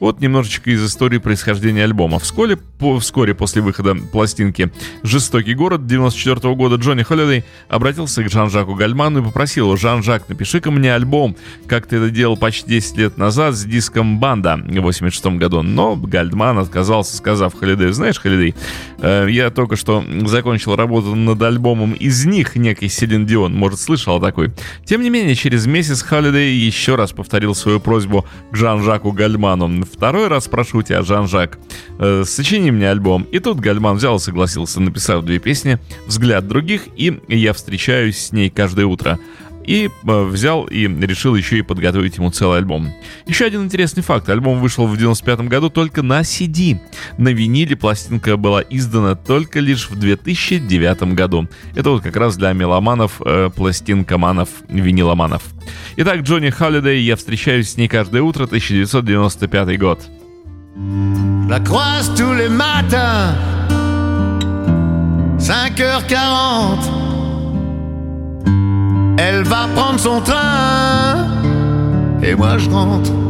Вот 0.00 0.20
немножечко 0.20 0.70
из 0.70 0.84
истории 0.84 1.18
происхождения 1.18 1.84
альбома. 1.84 2.18
Вскоре, 2.18 2.56
по, 2.56 2.98
вскоре 2.98 3.34
после 3.34 3.62
выхода 3.62 3.94
пластинки 3.94 4.70
«Жестокий 5.02 5.54
город» 5.54 5.86
94 5.86 6.54
года 6.54 6.76
Джонни 6.76 7.02
Холлидей 7.02 7.44
обратился 7.68 8.22
к 8.22 8.30
Жан-Жаку 8.30 8.74
Гальману 8.74 9.20
и 9.20 9.24
попросил 9.24 9.76
«Жан-Жак, 9.76 10.28
напиши-ка 10.28 10.70
мне 10.70 10.94
альбом, 10.94 11.36
как 11.66 11.86
ты 11.86 11.96
это 11.96 12.10
делал 12.10 12.36
почти 12.36 12.68
10 12.70 12.96
лет 12.98 13.18
назад 13.18 13.54
с 13.54 13.64
диском 13.64 14.20
«Банда» 14.20 14.56
в 14.56 14.80
86 14.80 15.26
году». 15.38 15.62
Но 15.62 15.96
Гальдман 15.96 16.58
отказался, 16.58 17.16
сказав 17.16 17.54
Холлидей, 17.54 17.92
знаешь, 17.92 18.18
Холлидей, 18.18 18.54
э, 18.98 19.26
я 19.30 19.50
только 19.50 19.76
что 19.76 20.04
закончил 20.24 20.76
работу 20.76 21.14
над 21.14 21.40
альбомом 21.42 21.92
из 21.92 22.24
них, 22.26 22.56
некий 22.56 22.88
Селин 22.88 23.26
Дион, 23.26 23.54
может, 23.54 23.80
слышал 23.80 24.16
о 24.16 24.20
такой. 24.20 24.52
Тем 24.84 25.02
не 25.02 25.10
менее, 25.10 25.34
через 25.34 25.66
месяц 25.66 26.02
Холлидей 26.02 26.54
еще 26.54 26.96
раз 26.96 27.12
повторил 27.12 27.54
свою 27.54 27.80
просьбу 27.80 28.26
к 28.50 28.56
Жан-Жаку 28.56 29.12
Гальману. 29.12 29.55
Второй 29.84 30.28
раз 30.28 30.48
прошу 30.48 30.82
тебя, 30.82 31.02
Жан-Жак, 31.02 31.58
э, 31.98 32.24
сочини 32.24 32.70
мне 32.70 32.90
альбом. 32.90 33.26
И 33.32 33.38
тут 33.38 33.58
Гальман 33.58 33.96
взял 33.96 34.16
и 34.16 34.20
согласился, 34.20 34.80
написав 34.80 35.24
две 35.24 35.38
песни 35.38 35.78
«Взгляд 36.06 36.46
других» 36.46 36.88
и 36.96 37.20
«Я 37.28 37.52
встречаюсь 37.52 38.18
с 38.18 38.32
ней 38.32 38.50
каждое 38.50 38.86
утро». 38.86 39.18
И 39.66 39.88
э, 39.88 40.24
взял 40.24 40.64
и 40.64 40.86
решил 40.86 41.34
еще 41.34 41.58
и 41.58 41.62
подготовить 41.62 42.16
ему 42.16 42.30
целый 42.30 42.58
альбом. 42.58 42.92
Еще 43.26 43.44
один 43.44 43.64
интересный 43.64 44.02
факт. 44.02 44.28
Альбом 44.28 44.60
вышел 44.60 44.86
в 44.86 44.96
95 44.96 45.40
году 45.40 45.70
только 45.70 46.02
на 46.02 46.20
CD. 46.20 46.78
На 47.18 47.28
виниле 47.28 47.76
пластинка 47.76 48.36
была 48.36 48.62
издана 48.62 49.14
только 49.16 49.60
лишь 49.60 49.90
в 49.90 49.98
2009 49.98 51.14
году. 51.14 51.48
Это 51.74 51.90
вот 51.90 52.02
как 52.02 52.16
раз 52.16 52.36
для 52.36 52.52
меломанов, 52.52 53.20
э, 53.24 53.50
пластинкоманов, 53.54 54.48
виниломанов. 54.68 55.42
Итак, 55.96 56.20
Джонни 56.20 56.50
Холлидей, 56.50 57.00
я 57.02 57.16
встречаюсь 57.16 57.70
с 57.70 57.76
ней 57.76 57.88
каждое 57.88 58.22
утро, 58.22 58.44
1995 58.46 59.78
год. 59.78 60.00
La 61.48 61.58
croise 61.60 62.10
tous 62.14 62.34
les 62.34 62.48
matins, 62.48 63.34
5h40. 65.38 67.05
Va 69.48 69.68
prendre 69.76 70.00
son 70.00 70.20
train, 70.20 71.28
et 72.20 72.34
moi 72.34 72.58
je 72.58 72.68
rentre. 72.68 73.25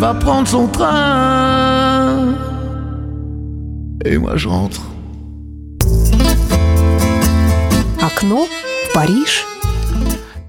Va 0.00 0.14
prendre 0.14 0.48
son 0.48 0.66
train. 0.66 2.34
Et 4.06 4.16
moi 4.16 4.36
je 4.36 4.48
rentre. 4.48 4.80
Окно 8.00 8.46
в 8.46 8.94
Париж. 8.94 9.44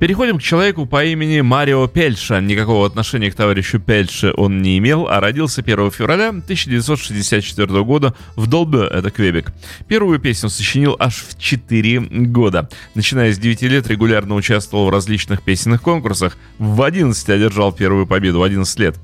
Переходим 0.02 0.40
к 0.40 0.42
человеку 0.42 0.88
по 0.88 1.06
имени 1.06 1.42
Марио 1.42 1.86
Пельша. 1.86 2.42
Никакого 2.42 2.88
отношения 2.88 3.30
к 3.30 3.36
товарищу 3.36 3.80
Пельше 3.80 4.34
он 4.36 4.60
не 4.64 4.80
имел, 4.80 5.08
а 5.08 5.20
родился 5.20 5.62
1 5.62 5.92
февраля 5.92 6.30
1964 6.30 7.84
года 7.84 8.16
в 8.36 8.48
Долбе, 8.48 8.88
это 8.90 9.12
Квебек. 9.12 9.54
Первую 9.88 10.18
песню 10.18 10.50
сочинил 10.50 10.96
аж 10.98 11.24
в 11.30 11.38
4 11.38 12.00
года. 12.00 12.68
Начиная 12.96 13.32
с 13.32 13.38
9 13.38 13.62
лет 13.62 13.88
регулярно 13.88 14.34
участвовал 14.34 14.88
в 14.88 14.90
различных 14.90 15.44
песенных 15.44 15.84
конкурсах. 15.84 16.36
В 16.58 16.82
11 16.82 17.30
одержал 17.30 17.72
первую 17.72 18.08
победу, 18.08 18.40
в 18.40 18.44
11 18.44 18.80
лет. 18.80 18.96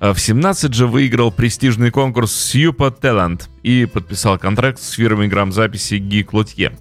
А 0.00 0.14
В 0.14 0.18
17 0.18 0.72
же 0.72 0.86
выиграл 0.86 1.30
престижный 1.30 1.90
конкурс 1.90 2.32
Super 2.54 2.98
Talent 2.98 3.42
и 3.62 3.84
подписал 3.84 4.38
контракт 4.38 4.80
с 4.80 4.92
фирмой 4.92 5.28
грамзаписи 5.28 5.96
Ги 5.96 6.22
Клотье. 6.22 6.72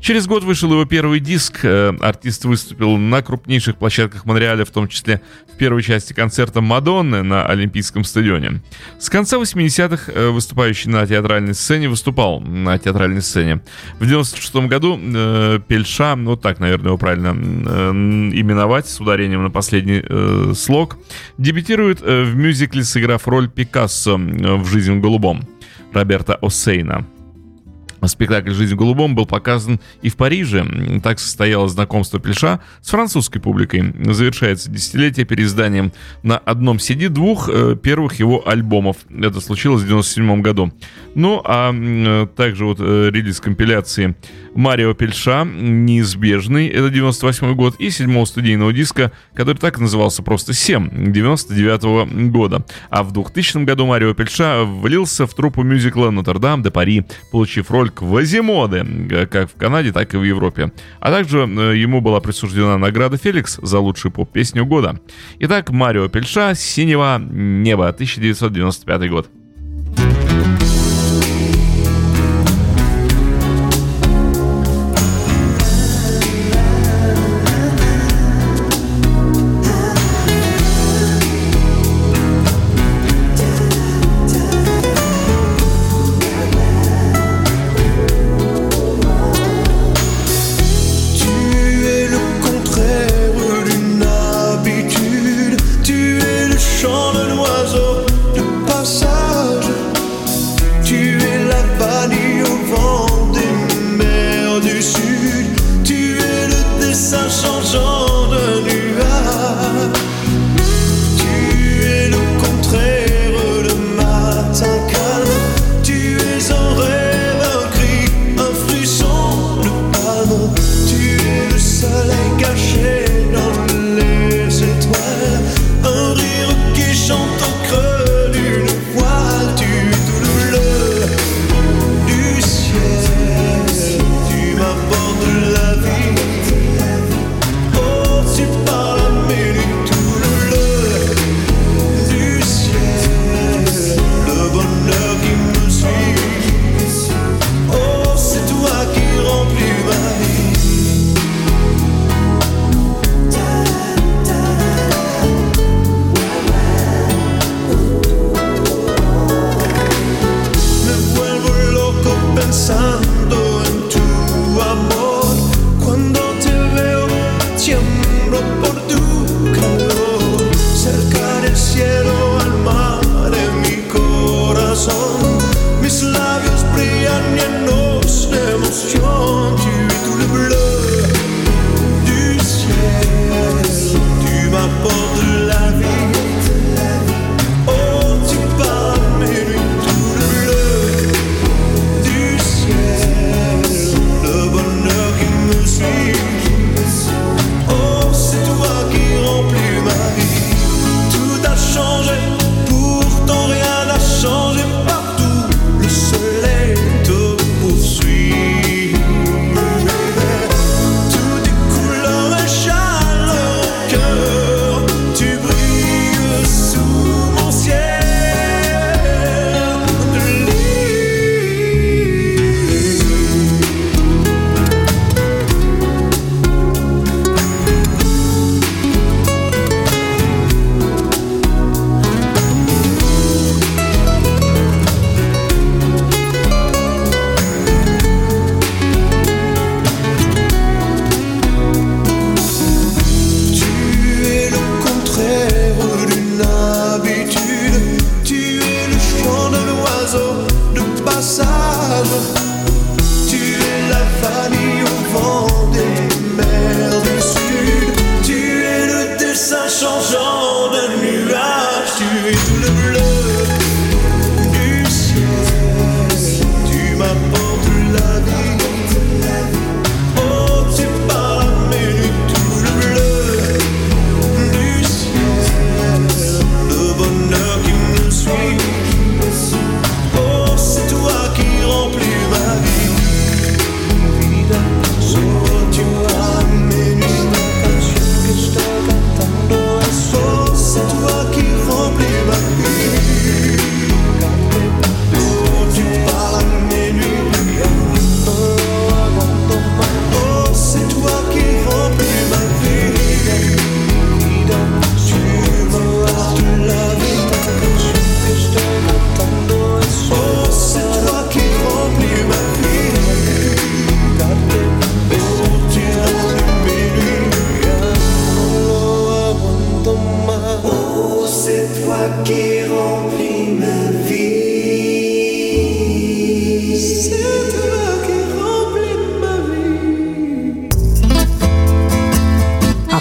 Через 0.00 0.28
год 0.28 0.44
вышел 0.44 0.70
его 0.70 0.84
первый 0.84 1.18
диск. 1.18 1.64
Э, 1.64 1.92
Артист 2.00 2.44
выступил 2.44 2.96
на 2.96 3.20
крупнейших 3.22 3.76
площадках 3.76 4.24
Монреаля, 4.24 4.64
в 4.64 4.70
том 4.70 4.86
числе 4.86 5.20
в 5.52 5.56
первой 5.56 5.82
части 5.82 6.12
концерта 6.12 6.60
Мадонны 6.60 7.24
на 7.24 7.44
Олимпийском 7.46 8.04
стадионе. 8.04 8.62
С 9.00 9.10
конца 9.10 9.38
80-х 9.38 10.12
э, 10.12 10.28
выступающий 10.28 10.88
на 10.88 11.04
театральной 11.04 11.54
сцене 11.54 11.88
выступал 11.88 12.40
на 12.40 12.78
театральной 12.78 13.22
сцене. 13.22 13.60
В 13.98 14.06
96 14.06 14.54
году 14.68 14.98
э, 15.02 15.58
Пельша, 15.66 16.14
ну 16.14 16.36
так, 16.36 16.60
наверное, 16.60 16.88
его 16.88 16.98
правильно 16.98 17.28
э, 17.28 17.90
именовать, 17.90 18.88
с 18.88 19.00
ударением 19.00 19.42
на 19.42 19.50
последний 19.50 20.02
э, 20.08 20.52
слог, 20.54 20.96
дебютирует 21.38 22.00
э, 22.02 22.22
в 22.22 22.36
мюзикле, 22.68 22.84
сыграв 22.84 23.28
роль 23.28 23.48
Пикассо 23.48 24.18
э, 24.18 24.56
в 24.56 24.66
«Жизнь 24.66 24.92
в 24.92 25.00
голубом» 25.00 25.46
Роберта 25.92 26.38
Осейна. 26.42 27.04
Спектакль 28.06 28.52
«Жизнь 28.52 28.74
в 28.74 28.78
голубом» 28.78 29.14
был 29.14 29.26
показан 29.26 29.80
и 30.02 30.08
в 30.08 30.16
Париже. 30.16 30.64
Так 31.02 31.18
состоялось 31.18 31.72
знакомство 31.72 32.20
Пельша 32.20 32.60
с 32.80 32.90
французской 32.90 33.40
публикой. 33.40 33.92
Завершается 34.12 34.70
десятилетие 34.70 35.26
переизданием 35.26 35.92
на 36.22 36.38
одном 36.38 36.76
CD 36.76 37.08
двух 37.08 37.48
э, 37.48 37.76
первых 37.76 38.14
его 38.14 38.46
альбомов. 38.48 38.96
Это 39.10 39.40
случилось 39.40 39.82
в 39.82 39.86
97 39.86 40.40
году. 40.40 40.72
Ну, 41.14 41.42
а 41.44 41.72
э, 41.72 42.26
также 42.36 42.64
вот 42.64 42.78
э, 42.80 43.10
релиз 43.12 43.40
компиляции 43.40 44.14
Марио 44.54 44.94
Пельша 44.94 45.44
«Неизбежный»— 45.44 46.66
это 46.68 46.90
98 46.90 47.54
год, 47.54 47.76
и 47.78 47.90
седьмого 47.90 48.24
студийного 48.24 48.72
диска, 48.72 49.12
который 49.34 49.56
так 49.56 49.78
и 49.78 49.80
назывался 49.80 50.22
просто 50.22 50.52
«7» 50.52 51.12
99 51.12 52.30
года. 52.30 52.64
А 52.90 53.02
в 53.02 53.12
2000 53.12 53.64
году 53.64 53.86
Марио 53.86 54.14
Пельша 54.14 54.64
влился 54.64 55.26
в 55.26 55.34
труппу 55.34 55.62
мюзикла 55.62 56.10
«Нотр-Дам 56.10 56.62
де 56.62 56.70
Пари», 56.70 57.04
получив 57.30 57.70
роль 57.70 57.90
Квазимоды, 57.98 58.86
э, 59.10 59.26
как 59.26 59.50
в 59.50 59.54
Канаде, 59.54 59.90
так 59.90 60.14
и 60.14 60.16
в 60.16 60.22
Европе. 60.22 60.70
А 61.00 61.10
также 61.10 61.40
э, 61.40 61.76
ему 61.76 62.00
была 62.00 62.20
присуждена 62.20 62.78
награда 62.78 63.16
«Феликс» 63.16 63.58
за 63.60 63.80
лучшую 63.80 64.12
поп-песню 64.12 64.64
года. 64.64 65.00
Итак, 65.40 65.70
Марио 65.70 66.08
Пельша 66.08 66.54
«Синего 66.54 67.18
неба» 67.18 67.88
1995 67.88 69.10
год. 69.10 69.28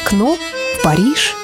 Окно 0.07 0.37
в 0.37 0.83
Париж. 0.83 1.35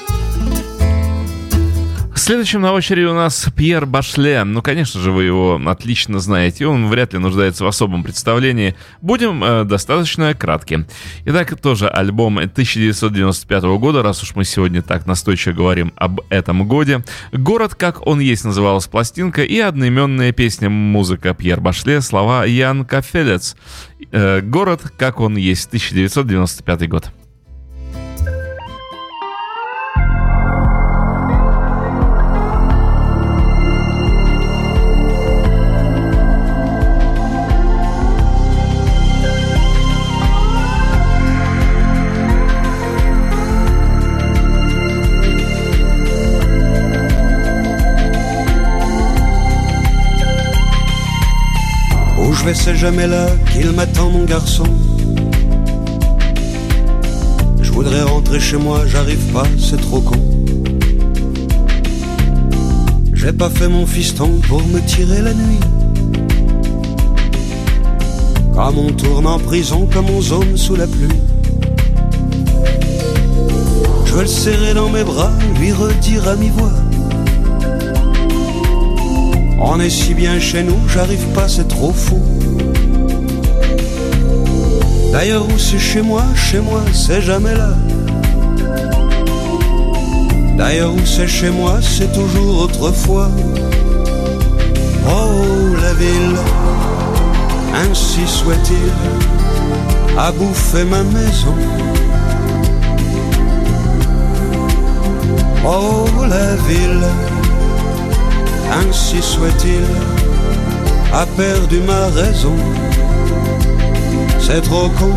Следующим 2.15 2.61
на 2.61 2.71
очереди 2.71 3.03
у 3.03 3.13
нас 3.13 3.49
Пьер 3.53 3.85
Башле. 3.85 4.45
Ну, 4.45 4.61
конечно 4.61 5.01
же, 5.01 5.11
вы 5.11 5.25
его 5.25 5.61
отлично 5.65 6.19
знаете. 6.19 6.65
Он 6.67 6.87
вряд 6.87 7.11
ли 7.11 7.19
нуждается 7.19 7.65
в 7.65 7.67
особом 7.67 8.03
представлении. 8.03 8.73
Будем 9.01 9.43
э, 9.43 9.65
достаточно 9.65 10.33
кратки. 10.33 10.85
Итак, 11.25 11.59
тоже 11.59 11.89
альбом 11.89 12.37
1995 12.37 13.63
года, 13.63 14.01
раз 14.01 14.23
уж 14.23 14.33
мы 14.33 14.45
сегодня 14.45 14.81
так 14.81 15.07
настойчиво 15.07 15.51
говорим 15.51 15.91
об 15.97 16.21
этом 16.29 16.65
годе. 16.65 17.03
«Город, 17.33 17.75
как 17.75 18.07
он 18.07 18.21
есть» 18.21 18.45
называлась 18.45 18.87
пластинка 18.87 19.43
и 19.43 19.59
одноименная 19.59 20.31
песня 20.31 20.69
музыка 20.69 21.33
Пьер 21.33 21.59
Башле, 21.59 21.99
слова 21.99 22.45
Ян 22.45 22.85
Кафелец. 22.85 23.57
Э, 24.13 24.39
«Город, 24.39 24.83
как 24.97 25.19
он 25.19 25.35
есть», 25.35 25.67
1995 25.67 26.87
год. 26.87 27.11
Où 52.33 52.35
je 52.35 52.45
vais, 52.45 52.55
c'est 52.55 52.75
jamais 52.75 53.05
là 53.05 53.27
qu'il 53.51 53.69
m'attend, 53.73 54.09
mon 54.09 54.23
garçon. 54.23 54.63
Je 57.61 57.71
voudrais 57.71 58.01
rentrer 58.01 58.39
chez 58.39 58.57
moi, 58.57 58.87
j'arrive 58.87 59.23
pas, 59.31 59.43
c'est 59.59 59.79
trop 59.79 60.01
con. 60.01 60.17
J'ai 63.13 63.33
pas 63.33 63.51
fait 63.51 63.67
mon 63.67 63.85
fiston 63.85 64.31
pour 64.47 64.63
me 64.65 64.79
tirer 64.79 65.21
la 65.21 65.35
nuit. 65.35 65.59
Comme 68.55 68.79
on 68.79 68.91
tourne 68.93 69.27
en 69.27 69.37
prison, 69.37 69.87
comme 69.93 70.09
on 70.09 70.21
zone 70.21 70.57
sous 70.57 70.75
la 70.75 70.87
pluie. 70.87 71.19
Je 74.05 74.13
veux 74.13 74.21
le 74.21 74.27
serrer 74.27 74.73
dans 74.73 74.89
mes 74.89 75.03
bras, 75.03 75.33
lui 75.59 75.71
redire 75.71 76.27
à 76.27 76.35
mi-voix. 76.35 76.73
On 79.65 79.79
est 79.79 79.89
si 79.89 80.13
bien 80.13 80.39
chez 80.39 80.61
nous, 80.61 80.77
j'arrive 80.89 81.25
pas, 81.33 81.47
c'est 81.47 81.67
trop 81.69 81.93
fou. 81.93 82.21
D'ailleurs, 85.13 85.45
où 85.45 85.57
c'est 85.57 85.79
chez 85.79 86.01
moi, 86.01 86.23
chez 86.35 86.59
moi, 86.59 86.81
c'est 86.91 87.21
jamais 87.21 87.55
là. 87.55 87.73
D'ailleurs, 90.57 90.93
où 90.93 91.05
c'est 91.05 91.29
chez 91.29 91.49
moi, 91.49 91.79
c'est 91.81 92.11
toujours 92.11 92.63
autrefois. 92.63 93.31
Oh, 95.07 95.75
la 95.81 95.93
ville, 95.93 96.37
ainsi 97.73 98.27
soit-il, 98.27 98.91
a 100.17 100.31
bouffé 100.33 100.83
ma 100.83 101.03
maison. 101.03 101.55
Oh, 105.65 106.05
la 106.27 106.55
ville 106.67 107.07
ainsi 108.79 109.21
soit-il, 109.21 109.85
a 111.13 111.25
perdu 111.37 111.79
ma 111.79 112.07
raison. 112.07 112.55
C'est 114.39 114.61
trop 114.61 114.89
con. 114.89 115.13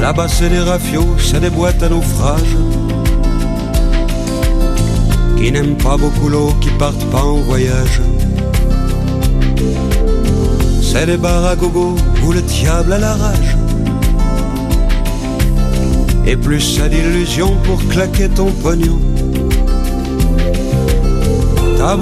Là-bas, 0.00 0.28
c'est 0.28 0.48
des 0.48 0.60
rafios, 0.60 1.16
c'est 1.18 1.40
des 1.40 1.50
boîtes 1.50 1.82
à 1.82 1.88
naufrage. 1.88 2.56
Qui 5.36 5.52
n'aiment 5.52 5.76
pas 5.76 5.96
beaucoup 5.96 6.28
l'eau, 6.28 6.52
qui 6.60 6.70
partent 6.70 7.10
pas 7.10 7.22
en 7.22 7.36
voyage. 7.36 8.00
C'est 10.82 11.06
des 11.06 11.16
bars 11.16 11.46
à 11.46 11.56
gogo 11.56 11.96
où 12.24 12.32
le 12.32 12.42
diable 12.42 12.92
a 12.92 12.98
la 12.98 13.14
rage. 13.14 13.56
Et 16.26 16.36
plus 16.36 16.60
ça 16.60 16.88
d'illusions 16.88 17.56
pour 17.64 17.78
claquer 17.88 18.28
ton 18.28 18.50
pognon. 18.50 18.98
T'as 21.86 21.96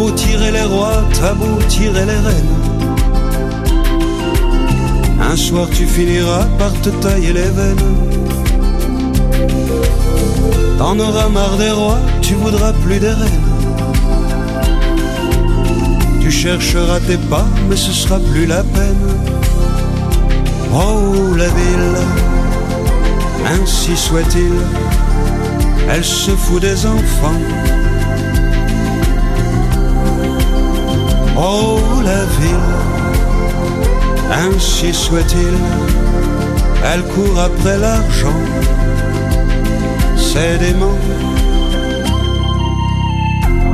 les 0.53 0.62
rois, 0.62 1.03
t'as 1.12 1.35
les 1.35 2.18
reines. 2.26 2.57
Un 5.20 5.37
soir 5.37 5.66
tu 5.74 5.87
finiras 5.87 6.45
par 6.57 6.72
te 6.83 6.91
tailler 7.03 7.33
les 7.33 7.51
veines. 7.59 7.91
T'en 10.78 10.97
auras 11.01 11.28
marre 11.28 11.57
des 11.57 11.72
rois, 11.72 11.99
tu 12.20 12.35
voudras 12.35 12.72
plus 12.85 13.01
des 13.01 13.11
reines. 13.11 13.51
Tu 16.20 16.30
chercheras 16.30 17.01
tes 17.01 17.18
pas, 17.28 17.47
mais 17.68 17.76
ce 17.76 17.91
sera 17.91 18.20
plus 18.20 18.47
la 18.47 18.62
peine. 18.62 19.09
Oh 20.72 21.35
la 21.37 21.49
ville, 21.49 21.97
ainsi 23.47 23.97
soit-il, 23.97 24.55
elle 25.91 26.05
se 26.05 26.30
fout 26.30 26.62
des 26.62 26.87
enfants. 26.87 27.82
Oh 31.35 31.80
la 32.05 32.24
ville, 32.24 32.57
ainsi 34.30 34.93
soit-il, 34.93 35.57
elle 36.93 37.03
court 37.05 37.41
après 37.41 37.78
l'argent, 37.78 38.41
c'est 40.16 40.59
dément. 40.59 40.99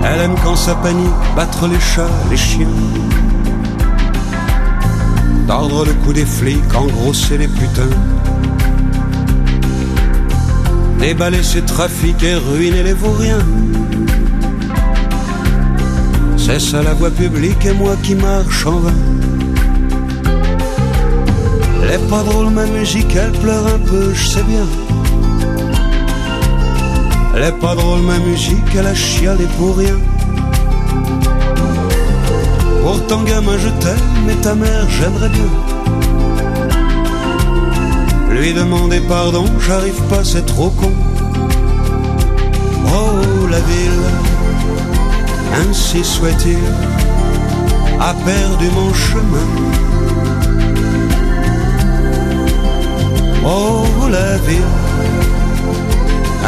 Elle 0.05 0.21
aime 0.21 0.37
quand 0.45 0.57
ça 0.57 0.77
panique, 0.77 1.11
battre 1.35 1.67
les 1.67 1.81
chats, 1.81 2.09
les 2.31 2.37
chiens, 2.37 2.67
tordre 5.49 5.85
le 5.85 5.93
cou 6.05 6.13
des 6.13 6.25
flics, 6.25 6.75
engrosser 6.75 7.39
les 7.39 7.49
putains, 7.49 7.97
déballer 11.01 11.43
ses 11.43 11.63
trafics 11.63 12.23
et 12.23 12.37
ruiner 12.37 12.85
les 12.85 12.95
vauriens. 12.95 13.45
C'est 16.51 16.61
ça 16.61 16.83
la 16.83 16.95
voie 16.95 17.11
publique 17.11 17.67
et 17.67 17.75
moi 17.75 17.95
qui 18.03 18.15
marche 18.15 18.65
en 18.65 18.79
vain. 18.79 18.95
Elle 21.83 21.91
est 21.91 22.09
pas 22.09 22.23
drôle 22.23 22.49
ma 22.49 22.65
musique, 22.65 23.15
elle 23.15 23.33
pleure 23.33 23.67
un 23.67 23.79
peu, 23.79 24.15
je 24.15 24.27
sais 24.27 24.43
bien. 24.45 24.67
Elle 27.37 27.43
est 27.43 27.61
pas 27.61 27.75
drôle 27.75 28.01
ma 28.01 28.19
musique, 28.21 28.75
elle 28.79 28.87
a 28.87 28.95
chialé 28.95 29.45
pour 29.59 29.77
rien. 29.77 29.99
Pourtant 32.83 33.25
gamin 33.25 33.59
je 33.59 33.69
t'aime, 33.83 34.09
mais 34.27 34.37
ta 34.37 34.55
mère 34.55 34.87
j'aimerais 34.89 35.29
bien. 35.29 35.51
Lui 38.31 38.55
demander 38.55 39.01
pardon, 39.01 39.45
j'arrive 39.67 40.01
pas, 40.09 40.25
c'est 40.25 40.47
trop 40.47 40.71
con. 40.71 40.93
Oh 42.87 43.47
la 43.51 43.61
ville 43.61 44.38
ainsi 45.55 46.05
soit-il, 46.05 46.59
a 48.01 48.15
perdu 48.25 48.71
mon 48.75 48.93
chemin. 48.95 49.49
Oh 53.45 53.87
la 54.11 54.37
ville, 54.39 54.77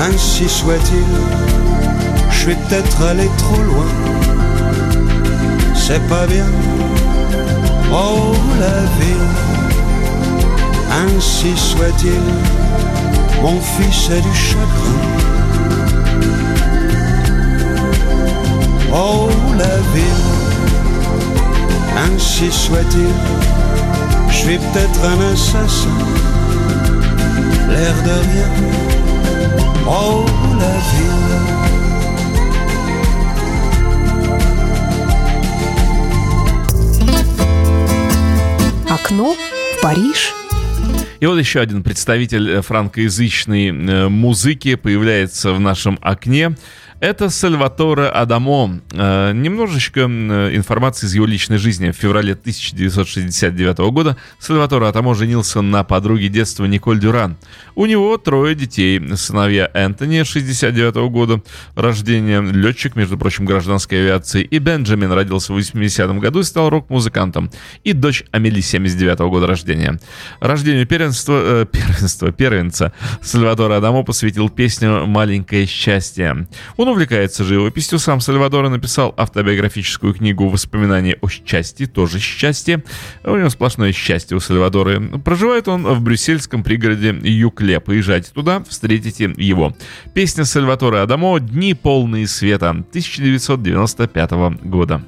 ainsi 0.07 0.49
soit-il, 0.49 1.13
je 2.31 2.39
suis 2.39 2.55
peut-être 2.55 3.03
allé 3.03 3.29
trop 3.39 3.63
loin, 3.63 3.91
c'est 5.75 6.07
pas 6.09 6.27
bien. 6.27 6.51
Oh 7.93 8.35
la 8.61 8.81
ville, 8.99 9.31
ainsi 11.05 11.57
soit-il, 11.57 12.23
mon 13.43 13.61
fils 13.61 14.11
a 14.11 14.21
du 14.21 14.35
chagrin. 14.35 15.10
Oh 18.93 19.29
la 19.57 19.77
ville, 19.95 20.31
ainsi 21.97 22.51
soit-il, 22.51 23.15
je 24.29 24.35
suis 24.35 24.59
peut-être 24.59 25.05
un 25.05 25.33
assassin, 25.33 25.97
l'air 27.69 27.95
de 28.03 28.17
rien. 28.31 28.51
Oh 29.87 30.25
la 30.59 30.75
ville. 30.91 31.61
Окно 38.89 39.35
в 39.35 39.83
Париж. 39.83 40.33
И 41.21 41.27
вот 41.27 41.39
еще 41.39 41.61
один 41.61 41.83
представитель 41.83 42.49
э, 42.49 42.63
франкоязычной 42.63 43.69
э, 43.69 44.09
музыки 44.09 44.75
появляется 44.75 45.53
в 45.53 45.61
нашем 45.61 45.99
окне. 46.01 46.57
Это 47.01 47.31
Сальваторе 47.31 48.09
Адамо. 48.09 48.79
Э, 48.93 49.33
немножечко 49.33 50.01
э, 50.01 50.55
информации 50.55 51.07
из 51.07 51.15
его 51.15 51.25
личной 51.25 51.57
жизни. 51.57 51.93
В 51.93 51.97
феврале 51.97 52.35
1969 52.35 53.79
года 53.91 54.19
Сальваторе 54.39 54.87
Адамо 54.87 55.15
женился 55.15 55.63
на 55.63 55.83
подруге 55.83 56.29
детства 56.29 56.67
Николь 56.67 57.01
Дюран. 57.01 57.39
У 57.75 57.87
него 57.87 58.19
трое 58.19 58.55
детей. 58.55 59.01
Сыновья 59.17 59.71
Энтони 59.73 60.25
69 60.25 61.11
года 61.11 61.41
рождения, 61.75 62.43
летчик, 62.43 62.97
между 62.97 63.17
прочим, 63.17 63.47
гражданской 63.47 64.03
авиации, 64.03 64.43
и 64.43 64.59
Бенджамин 64.59 65.11
родился 65.11 65.55
в 65.55 65.59
80-м 65.59 66.19
году 66.19 66.41
и 66.41 66.43
стал 66.43 66.69
рок-музыкантом. 66.69 67.51
И 67.83 67.95
дочь 67.95 68.25
Амели 68.31 68.61
79 68.61 69.21
года 69.21 69.47
рождения. 69.47 69.99
Рождению 70.41 70.87
первенства, 70.87 71.63
э, 71.63 71.67
первенства, 71.73 72.31
первенца 72.31 72.93
Сальвадора 73.23 73.79
Адамо 73.79 74.03
посвятил 74.03 74.51
песню 74.51 75.07
«Маленькое 75.07 75.65
счастье». 75.65 76.47
Он 76.77 76.90
увлекается 76.91 77.45
живописью. 77.45 77.99
Сам 77.99 78.21
Сальвадор 78.21 78.69
написал 78.69 79.15
автобиографическую 79.17 80.15
книгу 80.15 80.49
«Воспоминания 80.49 81.17
о 81.21 81.29
счастье», 81.29 81.87
тоже 81.87 82.19
счастье. 82.19 82.85
У 83.25 83.37
него 83.37 83.49
сплошное 83.49 83.93
счастье 83.93 84.37
у 84.37 84.41
Сальвадора. 84.41 85.01
Проживает 85.25 85.69
он 85.69 85.85
в 85.85 86.03
брюссельском 86.03 86.63
пригороде 86.63 87.19
Юкле. 87.23 87.81
Поезжайте 87.81 88.31
туда, 88.33 88.63
встретите 88.69 89.33
его. 89.37 89.75
Песня 90.15 90.45
Сальватора 90.45 91.03
Адамо 91.03 91.39
«Дни 91.41 91.75
полные 91.75 92.27
света» 92.27 92.71
1995 92.71 94.31
года. 94.63 95.03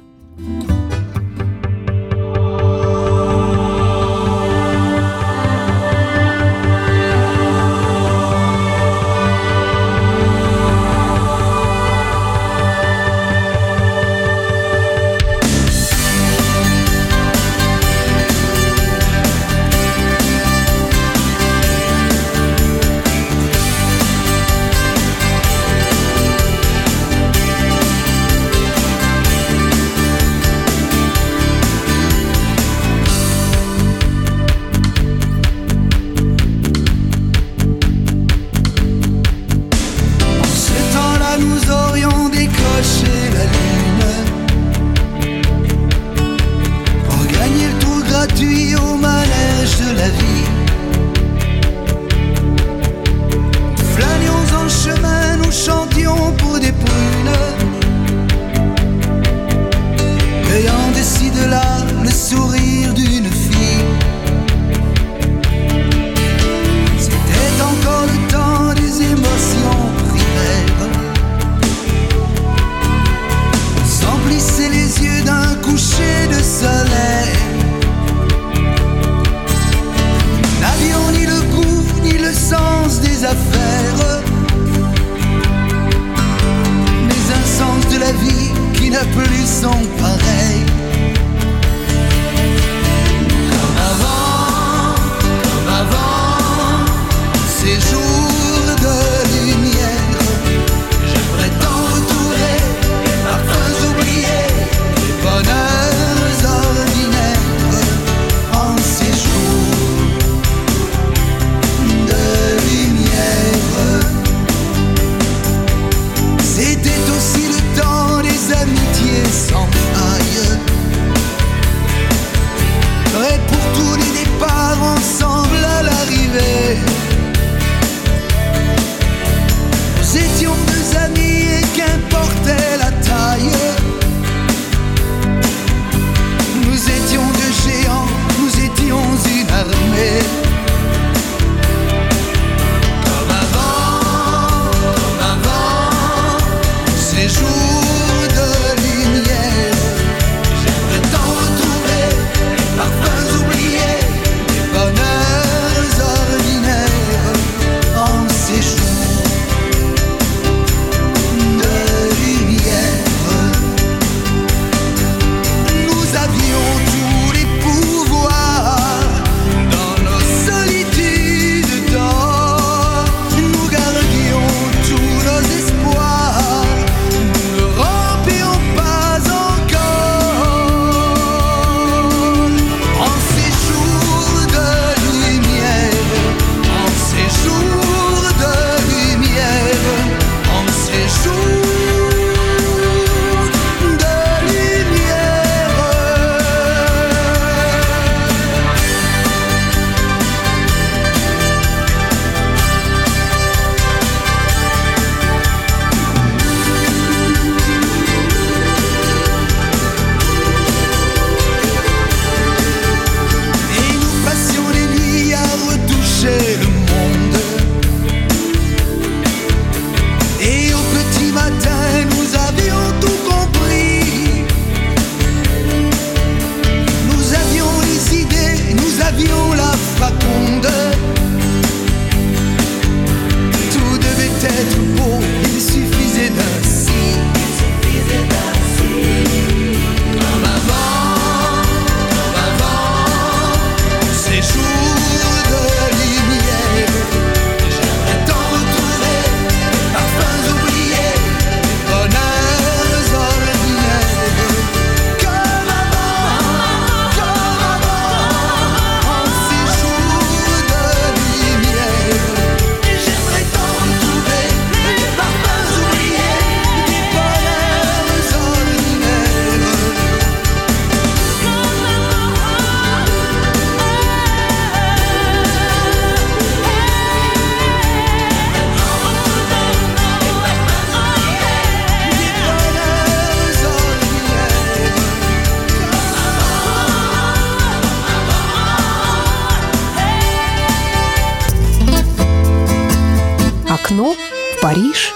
Окно 293.93 294.15
в 294.15 294.61
Париж. 294.61 295.13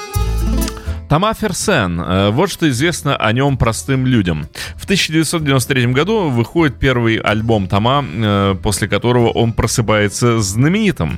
Тома 1.09 1.33
Ферсен. 1.33 1.99
Э, 1.99 2.29
Вот 2.29 2.51
что 2.51 2.69
известно 2.69 3.15
о 3.15 3.31
нем 3.33 3.57
простым 3.57 4.05
людям. 4.05 4.47
В 4.75 4.83
1993 4.83 5.87
году 5.93 6.29
выходит 6.29 6.77
первый 6.77 7.15
альбом 7.17 7.67
Тома, 7.67 8.05
э, 8.07 8.55
после 8.61 8.87
которого 8.87 9.29
он 9.29 9.53
просыпается 9.53 10.39
знаменитым. 10.41 11.17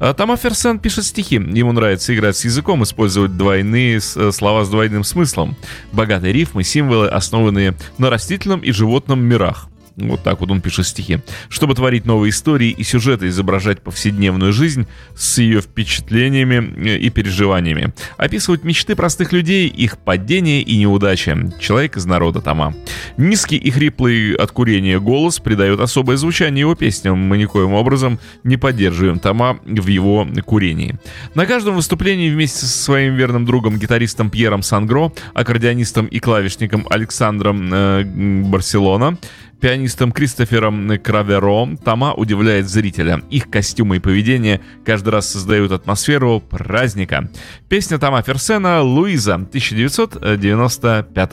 Э, 0.00 0.14
Тома 0.16 0.36
Ферсен 0.36 0.80
пишет 0.80 1.04
стихи. 1.04 1.36
Ему 1.36 1.70
нравится 1.70 2.12
играть 2.12 2.36
с 2.38 2.44
языком, 2.44 2.82
использовать 2.82 3.36
двойные 3.36 4.00
слова 4.00 4.64
с 4.64 4.68
двойным 4.68 5.04
смыслом. 5.04 5.54
Богатые 5.92 6.32
рифмы, 6.32 6.64
символы, 6.64 7.08
основанные 7.08 7.76
на 7.98 8.10
растительном 8.10 8.58
и 8.58 8.72
животном 8.72 9.22
мирах. 9.22 9.68
Вот 9.96 10.22
так 10.22 10.40
вот 10.40 10.50
он 10.50 10.60
пишет 10.60 10.86
стихи. 10.86 11.20
Чтобы 11.48 11.74
творить 11.74 12.04
новые 12.04 12.30
истории 12.30 12.70
и 12.70 12.82
сюжеты, 12.82 13.28
изображать 13.28 13.80
повседневную 13.80 14.52
жизнь 14.52 14.86
с 15.14 15.38
ее 15.38 15.62
впечатлениями 15.62 16.88
э, 16.88 16.98
и 16.98 17.08
переживаниями. 17.08 17.94
Описывать 18.18 18.62
мечты 18.62 18.94
простых 18.94 19.32
людей, 19.32 19.68
их 19.68 19.96
падения 19.96 20.60
и 20.60 20.76
неудачи. 20.76 21.34
Человек 21.58 21.96
из 21.96 22.04
народа 22.04 22.42
Тома. 22.42 22.74
Низкий 23.16 23.56
и 23.56 23.70
хриплый 23.70 24.34
от 24.34 24.50
курения 24.50 25.00
голос 25.00 25.38
придает 25.38 25.80
особое 25.80 26.18
звучание 26.18 26.60
его 26.60 26.74
песням. 26.74 27.18
Мы 27.18 27.38
никоим 27.38 27.72
образом 27.72 28.18
не 28.44 28.58
поддерживаем 28.58 29.18
Тома 29.18 29.58
в 29.64 29.86
его 29.86 30.26
курении. 30.44 30.96
На 31.34 31.46
каждом 31.46 31.74
выступлении 31.74 32.28
вместе 32.28 32.66
со 32.66 32.78
своим 32.78 33.14
верным 33.14 33.46
другом 33.46 33.78
гитаристом 33.78 34.28
Пьером 34.28 34.62
Сангро, 34.62 35.12
аккордеонистом 35.32 36.06
и 36.06 36.18
клавишником 36.18 36.86
Александром 36.90 37.70
э, 37.72 38.04
Барселона, 38.44 39.16
Пианистом 39.60 40.12
Кристофером 40.12 40.88
Краверо 41.02 41.76
Тома 41.84 42.14
удивляет 42.14 42.68
зрителя. 42.68 43.20
Их 43.30 43.50
костюмы 43.50 43.96
и 43.96 44.00
поведение 44.00 44.60
каждый 44.84 45.08
раз 45.10 45.28
создают 45.28 45.72
атмосферу 45.72 46.40
праздника. 46.40 47.28
Песня 47.68 47.98
Тома 47.98 48.22
Ферсена 48.22 48.80
«Луиза» 48.82 49.34
1995 49.34 51.32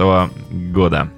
года. 0.74 1.10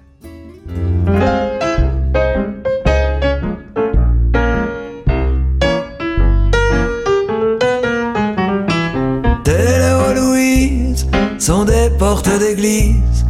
Sont 11.38 11.66
des 11.66 11.90
portes 12.00 12.30
d'église 12.40 13.26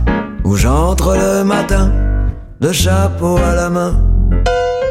où 0.45 0.55
j'entre 0.55 1.17
le 1.17 1.43
matin, 1.43 1.91
le 2.61 2.71
chapeau 2.71 3.37
à 3.37 3.55
la 3.55 3.69
main. 3.69 3.93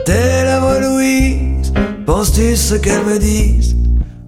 Tes 0.04 0.12
lèvres, 0.12 0.80
Louise, 0.80 1.72
penses-tu 2.06 2.56
ce 2.56 2.74
qu'elles 2.74 3.04
me 3.04 3.18
disent? 3.18 3.76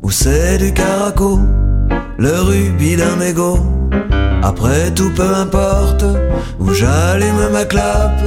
Ou 0.03 0.11
c'est 0.11 0.59
du 0.59 0.73
caraco, 0.73 1.39
le 2.19 2.41
rubis 2.41 2.97
d'un 2.97 3.17
mégot 3.17 3.59
Après 4.43 4.91
tout, 4.95 5.11
peu 5.15 5.35
importe 5.35 6.05
où 6.61 6.73
j'allume 6.73 7.49
ma 7.53 7.65
clape, 7.65 8.23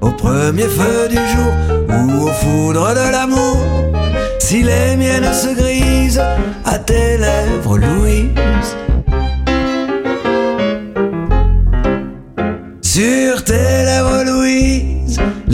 au 0.00 0.10
premier 0.10 0.68
feu 0.68 1.08
du 1.08 1.16
jour 1.16 1.52
ou 1.88 2.26
aux 2.26 2.32
foudres 2.32 2.94
de 2.94 3.12
l'amour. 3.12 3.58
Si 4.38 4.62
les 4.62 4.96
miennes 4.96 5.32
se 5.34 5.54
grisent 5.54 6.22
à 6.64 6.78
tes 6.78 7.18
lèvres, 7.18 7.78
Louise. 7.78 8.35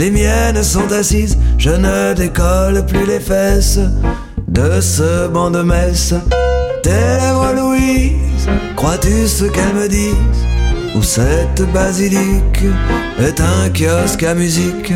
Les 0.03 0.11
miennes 0.11 0.61
sont 0.61 0.91
assises. 0.91 1.37
Je 1.57 1.69
ne 1.69 2.13
décolle 2.13 2.85
plus 2.85 3.05
les 3.05 3.21
fesses 3.21 3.79
de 4.49 4.81
ce 4.81 5.27
banc 5.29 5.49
de 5.49 5.61
messe. 5.61 6.13
Tes 6.83 6.89
lèvres, 6.89 7.53
Louise, 7.55 8.49
crois-tu 8.75 9.27
ce 9.27 9.45
qu'elles 9.45 9.75
me 9.75 9.87
disent? 9.87 10.43
Ou 10.95 11.01
cette 11.01 11.61
basilique 11.71 12.65
est 13.17 13.39
un 13.39 13.69
kiosque 13.69 14.23
à 14.23 14.33
musique? 14.33 14.91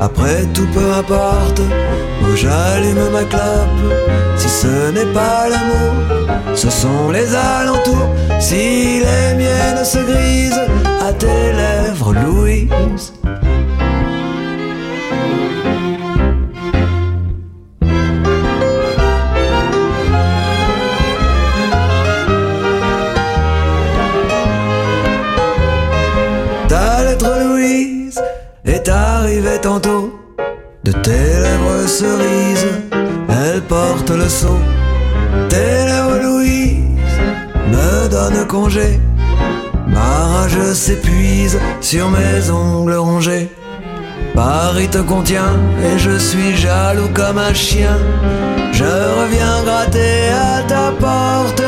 Après 0.00 0.42
tout, 0.54 0.66
peu 0.74 0.92
importe 0.92 1.60
où 2.22 2.34
j'allume 2.34 3.10
ma 3.12 3.24
clope. 3.32 3.86
Si 4.36 4.48
ce 4.48 4.90
n'est 4.90 5.12
pas 5.12 5.48
l'amour, 5.48 5.92
ce 6.56 6.68
sont 6.68 7.10
les 7.12 7.28
alentours. 7.32 8.10
Si 8.40 9.00
les 9.06 9.36
miennes 9.36 9.84
se 9.84 9.98
grisent 9.98 10.66
à 11.08 11.12
tes 11.12 11.52
lèvres, 11.60 12.12
Louise. 12.12 13.12
Tes 31.08 31.40
lèvres 31.44 31.88
cerises, 31.88 32.68
elle 33.30 33.62
porte 33.62 34.10
le 34.10 34.28
sceau. 34.28 34.58
Tes 35.48 35.86
lèvres 35.90 36.18
Louise 36.22 37.16
me 37.72 38.08
donnent 38.08 38.46
congé, 38.46 39.00
ma 39.86 40.12
rage 40.32 40.72
s'épuise 40.74 41.58
sur 41.80 42.10
mes 42.10 42.50
ongles 42.50 42.96
rongés. 42.96 43.48
Paris 44.34 44.88
te 44.88 44.98
contient 44.98 45.54
et 45.82 45.98
je 45.98 46.16
suis 46.18 46.54
jaloux 46.56 47.10
comme 47.14 47.38
un 47.38 47.54
chien. 47.54 47.96
Je 48.72 48.92
reviens 49.20 49.62
gratter 49.64 50.28
à 50.50 50.62
ta 50.72 50.92
porte. 51.04 51.62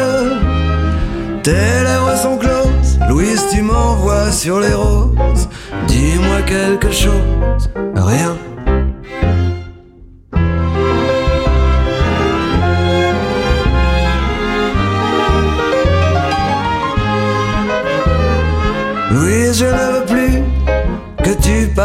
Tes 1.42 1.82
lèvres 1.86 2.16
sont 2.24 2.36
closes, 2.36 2.98
Louise, 3.08 3.42
tu 3.50 3.62
m'envoies 3.62 4.32
sur 4.32 4.60
les 4.60 4.74
roses. 4.74 5.48
Dis-moi 5.88 6.42
quelque 6.46 6.92
chose, 6.92 7.70
rien. 7.96 8.36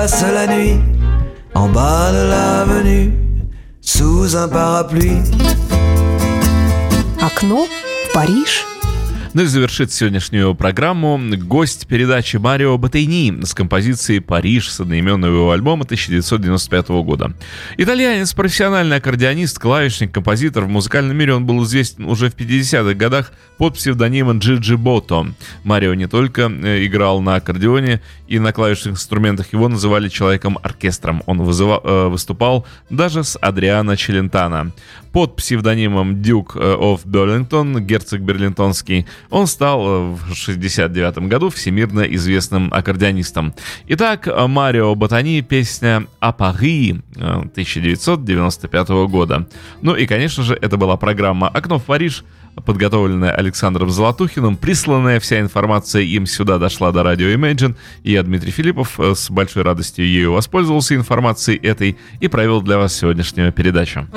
Tu 0.05 0.11
passes 0.11 0.33
la 0.33 0.47
nuit 0.47 0.79
en 1.55 1.67
bas 1.69 2.11
de 2.11 2.29
l'avenue 2.29 3.11
sous 3.81 4.35
un 4.35 4.47
parapluie. 4.47 5.21
Окно 7.21 7.65
Париж. 8.13 8.74
Ну 9.35 9.41
и 9.41 9.47
завершит 9.47 9.91
сегодняшнюю 9.91 10.55
программу 10.55 11.19
гость 11.39 11.87
передачи 11.87 12.37
Марио 12.37 12.77
Батейни 12.77 13.43
с 13.43 13.53
композицией 13.53 14.21
«Париж» 14.21 14.71
с 14.71 14.79
одноименного 14.79 15.33
его 15.33 15.51
альбома 15.51 15.83
1995 15.83 16.87
года. 17.03 17.33
Итальянец, 17.75 18.33
профессиональный 18.33 18.95
аккордеонист, 18.95 19.59
клавишник, 19.59 20.13
композитор. 20.13 20.63
В 20.63 20.69
музыкальном 20.69 21.17
мире 21.17 21.33
он 21.33 21.45
был 21.45 21.61
известен 21.65 22.05
уже 22.05 22.29
в 22.29 22.35
50-х 22.37 22.93
годах 22.93 23.33
под 23.57 23.73
псевдонимом 23.73 24.39
Джиджи 24.39 24.77
Бото. 24.77 25.33
Марио 25.65 25.95
не 25.95 26.07
только 26.07 26.43
э, 26.43 26.85
играл 26.85 27.19
на 27.19 27.35
аккордеоне 27.35 28.01
и 28.29 28.39
на 28.39 28.53
клавишных 28.53 28.93
инструментах, 28.93 29.51
его 29.51 29.67
называли 29.67 30.07
человеком-оркестром. 30.07 31.23
Он 31.25 31.41
вызыва- 31.41 31.81
э, 31.83 32.07
выступал 32.07 32.65
даже 32.89 33.25
с 33.25 33.37
Адриано 33.37 33.97
Челентано. 33.97 34.71
Под 35.15 35.37
псевдонимом 35.37 36.21
Дюк 36.21 36.57
оф 36.57 37.05
Берлингтон, 37.05 37.79
герцог 37.79 38.19
берлинтонский, 38.19 39.07
он 39.29 39.47
стал 39.47 39.87
э, 39.87 40.11
в 40.11 40.35
69 40.35 41.19
году 41.29 41.49
всемирно 41.49 42.01
известным 42.01 42.67
аккордеонистом. 42.73 43.53
Итак, 43.87 44.27
э, 44.27 44.47
Марио 44.47 44.93
Батани, 44.93 45.39
песня 45.39 46.05
«А 46.19 46.33
Пари» 46.33 46.99
э, 47.15 47.19
1995 47.19 48.89
года. 49.07 49.47
Ну 49.81 49.95
и, 49.95 50.05
конечно 50.05 50.43
же, 50.43 50.53
это 50.61 50.75
была 50.75 50.97
программа 50.97 51.47
«Окно 51.47 51.79
в 51.79 51.85
Париж», 51.85 52.25
подготовленная 52.65 53.31
Александром 53.31 53.91
Золотухиным. 53.91 54.57
Присланная 54.57 55.21
вся 55.21 55.39
информация 55.39 56.01
им 56.01 56.25
сюда 56.25 56.57
дошла 56.57 56.91
до 56.91 57.03
радио 57.03 57.27
Imagine. 57.27 57.77
И 58.03 58.11
я, 58.11 58.21
Дмитрий 58.23 58.51
Филиппов, 58.51 58.99
э, 58.99 59.15
с 59.15 59.29
большой 59.29 59.63
радостью 59.63 60.05
ею 60.05 60.33
воспользовался 60.33 60.93
информацией 60.93 61.57
этой 61.57 61.97
и 62.19 62.27
провел 62.27 62.61
для 62.61 62.77
вас 62.77 62.93
сегодняшнюю 62.93 63.53
передачу. 63.53 64.09